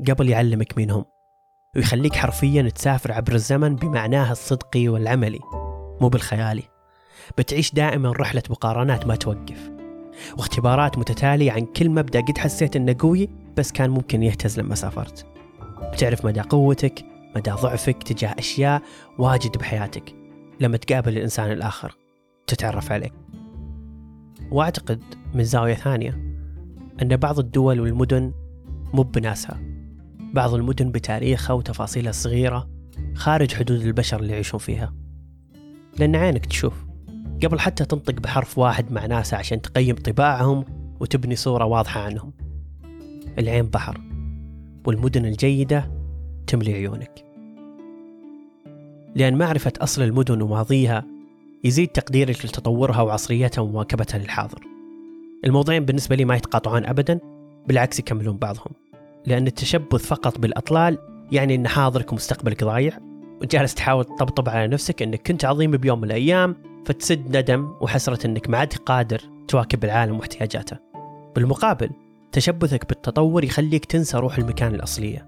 قبل 0.09 0.29
يعلمك 0.29 0.77
مين 0.77 0.91
هم 0.91 1.05
ويخليك 1.75 2.15
حرفيا 2.15 2.69
تسافر 2.69 3.11
عبر 3.11 3.33
الزمن 3.33 3.75
بمعناها 3.75 4.31
الصدقي 4.31 4.87
والعملي. 4.87 5.60
مو 6.01 6.09
بالخيالي. 6.09 6.63
بتعيش 7.37 7.73
دائما 7.73 8.11
رحلة 8.11 8.43
مقارنات 8.49 9.07
ما 9.07 9.15
توقف. 9.15 9.71
واختبارات 10.37 10.97
متتالية 10.97 11.51
عن 11.51 11.65
كل 11.65 11.89
مبدأ 11.89 12.21
قد 12.21 12.37
حسيت 12.37 12.75
إنه 12.75 12.95
قوي 12.99 13.29
بس 13.57 13.71
كان 13.71 13.89
ممكن 13.89 14.23
يهتز 14.23 14.59
لما 14.59 14.75
سافرت. 14.75 15.25
بتعرف 15.93 16.25
مدى 16.25 16.41
قوتك 16.41 17.05
مدى 17.35 17.51
ضعفك 17.51 18.03
تجاه 18.03 18.35
أشياء 18.39 18.81
واجد 19.19 19.57
بحياتك. 19.57 20.15
لما 20.59 20.77
تقابل 20.77 21.17
الإنسان 21.17 21.51
الآخر 21.51 21.97
تتعرف 22.47 22.91
عليه 22.91 23.11
وأعتقد 24.51 25.03
من 25.33 25.43
زاوية 25.43 25.73
ثانية 25.73 26.09
أن 27.01 27.17
بعض 27.17 27.39
الدول 27.39 27.79
والمدن 27.79 28.33
مو 28.93 29.03
بناسها. 29.03 29.59
بعض 30.19 30.53
المدن 30.53 30.91
بتاريخها 30.91 31.53
وتفاصيلها 31.53 32.09
الصغيرة 32.09 32.69
خارج 33.15 33.53
حدود 33.53 33.81
البشر 33.81 34.19
اللي 34.19 34.33
يعيشون 34.33 34.59
فيها. 34.59 35.00
لأن 35.99 36.15
عينك 36.15 36.45
تشوف. 36.45 36.73
قبل 37.43 37.59
حتى 37.59 37.85
تنطق 37.85 38.13
بحرف 38.13 38.57
واحد 38.57 38.91
مع 38.91 39.05
ناسها 39.05 39.39
عشان 39.39 39.61
تقيم 39.61 39.95
طباعهم 39.95 40.65
وتبني 40.99 41.35
صورة 41.35 41.65
واضحة 41.65 42.01
عنهم. 42.01 42.33
العين 43.39 43.65
بحر 43.65 44.01
والمدن 44.85 45.25
الجيدة 45.25 45.91
تملي 46.47 46.73
عيونك. 46.73 47.25
لأن 49.15 49.37
معرفة 49.37 49.73
أصل 49.81 50.01
المدن 50.01 50.41
وماضيها 50.41 51.05
يزيد 51.63 51.87
تقديرك 51.87 52.45
لتطورها 52.45 53.01
وعصريتها 53.01 53.61
ومواكبتها 53.61 54.17
للحاضر. 54.17 54.59
الموضوعين 55.45 55.85
بالنسبة 55.85 56.15
لي 56.15 56.25
ما 56.25 56.35
يتقاطعون 56.35 56.85
أبدا 56.85 57.19
بالعكس 57.67 57.99
يكملون 57.99 58.37
بعضهم. 58.37 58.71
لأن 59.25 59.47
التشبث 59.47 60.05
فقط 60.05 60.37
بالأطلال 60.37 60.97
يعني 61.31 61.55
أن 61.55 61.67
حاضرك 61.67 62.11
ومستقبلك 62.11 62.63
ضايع 62.63 63.10
وجالس 63.41 63.75
تحاول 63.75 64.03
تطبطب 64.03 64.49
على 64.49 64.67
نفسك 64.67 65.01
أنك 65.01 65.27
كنت 65.27 65.45
عظيم 65.45 65.71
بيوم 65.71 65.99
من 65.99 66.03
الأيام 66.03 66.55
فتسد 66.85 67.37
ندم 67.37 67.73
وحسرة 67.81 68.27
أنك 68.27 68.49
ما 68.49 68.57
عاد 68.57 68.73
قادر 68.73 69.21
تواكب 69.47 69.83
العالم 69.83 70.17
واحتياجاته. 70.17 70.77
بالمقابل 71.35 71.89
تشبثك 72.31 72.89
بالتطور 72.89 73.43
يخليك 73.43 73.85
تنسى 73.85 74.17
روح 74.17 74.37
المكان 74.37 74.75
الأصلية 74.75 75.27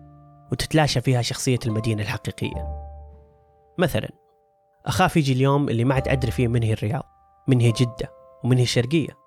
وتتلاشى 0.51 1.01
فيها 1.01 1.21
شخصية 1.21 1.59
المدينة 1.65 2.01
الحقيقية. 2.01 2.83
مثلا 3.77 4.09
أخاف 4.85 5.17
يجي 5.17 5.33
اليوم 5.33 5.69
اللي 5.69 5.83
ما 5.83 5.93
عاد 5.95 6.07
أدري 6.07 6.31
فيه 6.31 6.47
من 6.47 6.63
هي 6.63 6.73
الرياض 6.73 7.03
من 7.47 7.59
هي 7.59 7.71
جدة 7.71 8.11
ومن 8.43 8.57
هي 8.57 8.63
الشرقية. 8.63 9.17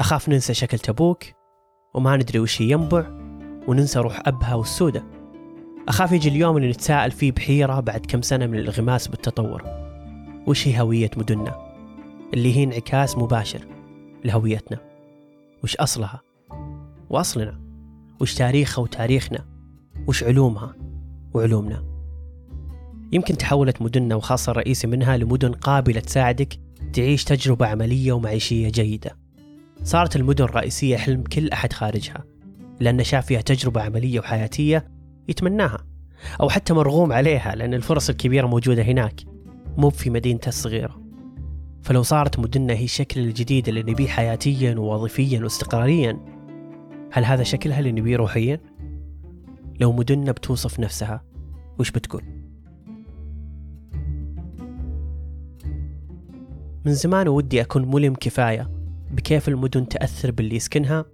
أخاف 0.00 0.28
ننسى 0.28 0.54
شكل 0.54 0.78
تبوك 0.78 1.24
وما 1.94 2.16
ندري 2.16 2.38
وش 2.38 2.62
هي 2.62 2.70
ينبع 2.70 3.04
وننسى 3.68 3.98
روح 3.98 4.22
أبها 4.26 4.54
والسودة. 4.54 5.19
أخاف 5.90 6.12
يجي 6.12 6.28
اليوم 6.28 6.56
اللي 6.56 6.70
نتساءل 6.70 7.10
فيه 7.10 7.32
بحيرة 7.32 7.80
بعد 7.80 8.06
كم 8.06 8.22
سنة 8.22 8.46
من 8.46 8.58
الانغماس 8.58 9.08
بالتطور. 9.08 9.62
وش 10.46 10.68
هي 10.68 10.80
هوية 10.80 11.10
مدننا؟ 11.16 11.72
اللي 12.34 12.56
هي 12.56 12.64
انعكاس 12.64 13.18
مباشر 13.18 13.66
لهويتنا. 14.24 14.78
وش 15.64 15.76
أصلها؟ 15.76 16.20
وأصلنا. 17.10 17.60
وش 18.20 18.34
تاريخها 18.34 18.82
وتاريخنا؟ 18.82 19.44
وش 20.06 20.24
علومها 20.24 20.74
وعلومنا؟ 21.34 21.84
يمكن 23.12 23.36
تحولت 23.36 23.82
مدننا 23.82 24.14
وخاصة 24.14 24.50
الرئيسي 24.52 24.86
منها 24.86 25.16
لمدن 25.16 25.52
قابلة 25.52 26.00
تساعدك 26.00 26.60
تعيش 26.92 27.24
تجربة 27.24 27.66
عملية 27.66 28.12
ومعيشية 28.12 28.68
جيدة. 28.68 29.16
صارت 29.84 30.16
المدن 30.16 30.44
الرئيسية 30.44 30.96
حلم 30.96 31.22
كل 31.22 31.48
أحد 31.48 31.72
خارجها 31.72 32.24
لأن 32.80 33.04
شاف 33.04 33.26
فيها 33.26 33.40
تجربة 33.40 33.82
عملية 33.82 34.20
وحياتية 34.20 34.99
يتمناها 35.30 35.78
أو 36.40 36.48
حتى 36.48 36.74
مرغوم 36.74 37.12
عليها 37.12 37.54
لأن 37.54 37.74
الفرص 37.74 38.10
الكبيرة 38.10 38.46
موجودة 38.46 38.82
هناك 38.82 39.20
مو 39.76 39.90
في 39.90 40.10
مدينته 40.10 40.48
الصغيرة 40.48 41.00
فلو 41.82 42.02
صارت 42.02 42.38
مدننا 42.38 42.72
هي 42.74 42.84
الشكل 42.84 43.20
الجديد 43.20 43.68
اللي 43.68 43.82
نبيه 43.82 44.08
حياتيا 44.08 44.74
ووظيفيا 44.74 45.40
واستقراريا 45.40 46.18
هل 47.12 47.24
هذا 47.24 47.42
شكلها 47.42 47.78
اللي 47.78 47.92
نبيه 47.92 48.16
روحيا؟ 48.16 48.60
لو 49.80 49.92
مدننا 49.92 50.32
بتوصف 50.32 50.80
نفسها 50.80 51.24
وش 51.78 51.90
بتقول؟ 51.90 52.22
من 56.84 56.92
زمان 56.92 57.28
ودي 57.28 57.60
أكون 57.60 57.90
ملم 57.90 58.14
كفاية 58.14 58.70
بكيف 59.10 59.48
المدن 59.48 59.88
تأثر 59.88 60.30
باللي 60.30 60.56
يسكنها 60.56 61.04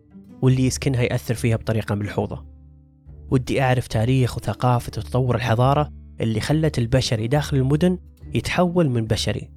واللي 0.42 0.66
يسكنها 0.66 1.02
يأثر 1.02 1.34
فيها 1.34 1.56
بطريقة 1.56 1.94
ملحوظة 1.94 2.55
ودي 3.30 3.62
أعرف 3.62 3.86
تاريخ 3.86 4.36
وثقافة 4.36 4.92
وتطور 4.98 5.36
الحضارة 5.36 5.92
اللي 6.20 6.40
خلت 6.40 6.78
البشري 6.78 7.28
داخل 7.28 7.56
المدن 7.56 7.98
يتحول 8.34 8.88
من 8.88 9.06
بشري 9.06 9.50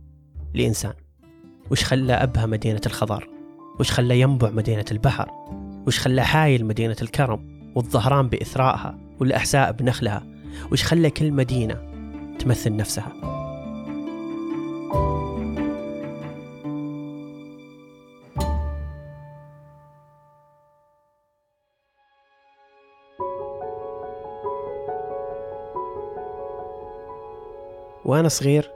لإنسان. 0.53 0.93
وش 1.71 1.83
خلى 1.83 2.13
أبها 2.13 2.45
مدينة 2.45 2.81
الخضار؟ 2.85 3.29
وش 3.79 3.91
خلى 3.91 4.21
ينبع 4.21 4.49
مدينة 4.49 4.85
البحر؟ 4.91 5.31
وش 5.87 5.99
خلى 5.99 6.25
حايل 6.25 6.65
مدينة 6.65 6.95
الكرم 7.01 7.71
والظهران 7.75 8.29
بإثرائها 8.29 8.97
والأحساء 9.19 9.71
بنخلها؟ 9.71 10.27
وش 10.71 10.83
خلى 10.83 11.09
كل 11.09 11.31
مدينة 11.31 11.75
تمثل 12.39 12.75
نفسها؟ 12.75 13.38
وأنا 28.09 28.29
صغير 28.29 28.71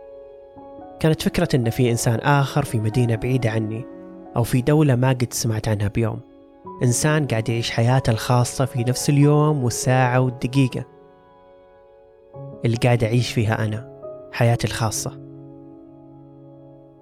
كانت 0.99 1.21
فكرة 1.21 1.47
أن 1.55 1.69
في 1.69 1.91
إنسان 1.91 2.19
آخر 2.19 2.65
في 2.65 2.79
مدينة 2.79 3.15
بعيدة 3.15 3.49
عني 3.49 3.85
أو 4.35 4.43
في 4.43 4.61
دولة 4.61 4.95
ما 4.95 5.09
قد 5.09 5.33
سمعت 5.33 5.67
عنها 5.67 5.87
بيوم. 5.87 6.19
إنسان 6.83 7.27
قاعد 7.27 7.49
يعيش 7.49 7.71
حياته 7.71 8.11
الخاصة 8.11 8.65
في 8.65 8.83
نفس 8.83 9.09
اليوم 9.09 9.63
والساعة 9.63 10.19
والدقيقة 10.19 10.85
اللي 12.65 12.77
قاعد 12.77 13.03
أعيش 13.03 13.31
فيها 13.31 13.65
أنا 13.65 13.99
حياتي 14.31 14.67
الخاصة. 14.67 15.11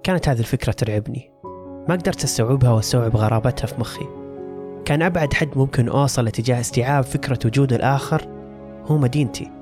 كانت 0.04 0.30
هذه 0.30 0.40
الفكرة 0.40 0.72
ترعبني. 0.72 1.32
ما 1.90 1.96
قدرت 1.96 2.24
أستوعبها 2.24 2.72
وأستوعب 2.72 3.18
غرابتها 3.18 3.68
في 3.68 3.80
مخي. 3.80 4.06
كان 4.86 5.02
أبعد 5.02 5.34
حد 5.34 5.50
ممكن 5.56 5.90
أوصل 5.90 6.32
تجاه 6.32 6.60
استيعاب 6.60 7.04
فكرة 7.04 7.40
وجود 7.46 7.74
الآخر 7.74 8.28
هو 8.86 8.98
مدينتي. 8.98 9.61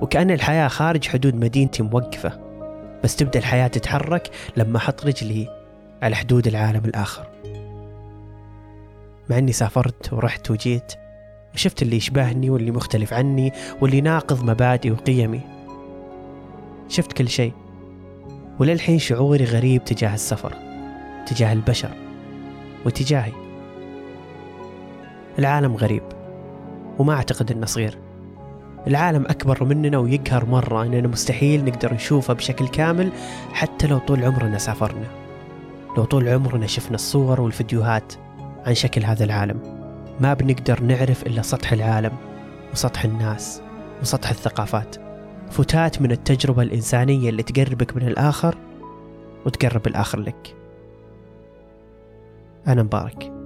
وكأن 0.00 0.30
الحياة 0.30 0.68
خارج 0.68 1.08
حدود 1.08 1.34
مدينتي 1.34 1.82
موقفة. 1.82 2.40
بس 3.04 3.16
تبدأ 3.16 3.38
الحياة 3.38 3.66
تتحرك 3.66 4.30
لما 4.56 4.76
أحط 4.76 5.06
رجلي 5.06 5.48
على 6.02 6.16
حدود 6.16 6.46
العالم 6.46 6.84
الآخر. 6.84 7.26
مع 9.30 9.38
أني 9.38 9.52
سافرت 9.52 10.12
ورحت 10.12 10.50
وجيت 10.50 10.92
وشفت 11.54 11.82
اللي 11.82 11.96
يشبهني 11.96 12.50
واللي 12.50 12.70
مختلف 12.70 13.12
عني 13.12 13.52
واللي 13.80 14.00
ناقض 14.00 14.44
مبادئي 14.44 14.90
وقيمي. 14.90 15.40
شفت 16.88 17.12
كل 17.12 17.28
شيء 17.28 17.52
وللحين 18.60 18.98
شعوري 18.98 19.44
غريب 19.44 19.84
تجاه 19.84 20.14
السفر 20.14 20.54
تجاه 21.26 21.52
البشر 21.52 21.90
وتجاهي. 22.86 23.32
العالم 25.38 25.76
غريب 25.76 26.02
وما 26.98 27.14
أعتقد 27.14 27.52
أنه 27.52 27.66
صغير. 27.66 27.98
العالم 28.86 29.24
أكبر 29.26 29.64
مننا 29.64 29.98
ويقهر 29.98 30.46
مرة 30.46 30.82
إننا 30.82 31.08
مستحيل 31.08 31.64
نقدر 31.64 31.94
نشوفه 31.94 32.34
بشكل 32.34 32.68
كامل 32.68 33.12
حتى 33.52 33.86
لو 33.86 33.98
طول 33.98 34.24
عمرنا 34.24 34.58
سافرنا. 34.58 35.06
لو 35.96 36.04
طول 36.04 36.28
عمرنا 36.28 36.66
شفنا 36.66 36.94
الصور 36.94 37.40
والفيديوهات 37.40 38.12
عن 38.66 38.74
شكل 38.74 39.04
هذا 39.04 39.24
العالم. 39.24 39.60
ما 40.20 40.34
بنقدر 40.34 40.82
نعرف 40.82 41.26
إلا 41.26 41.42
سطح 41.42 41.72
العالم 41.72 42.12
وسطح 42.72 43.04
الناس 43.04 43.62
وسطح 44.02 44.30
الثقافات. 44.30 44.96
فتات 45.50 46.02
من 46.02 46.10
التجربة 46.12 46.62
الإنسانية 46.62 47.28
اللي 47.28 47.42
تقربك 47.42 47.96
من 47.96 48.02
الآخر 48.08 48.56
وتقرب 49.46 49.86
الآخر 49.86 50.20
لك. 50.20 50.56
أنا 52.66 52.82
مبارك. 52.82 53.41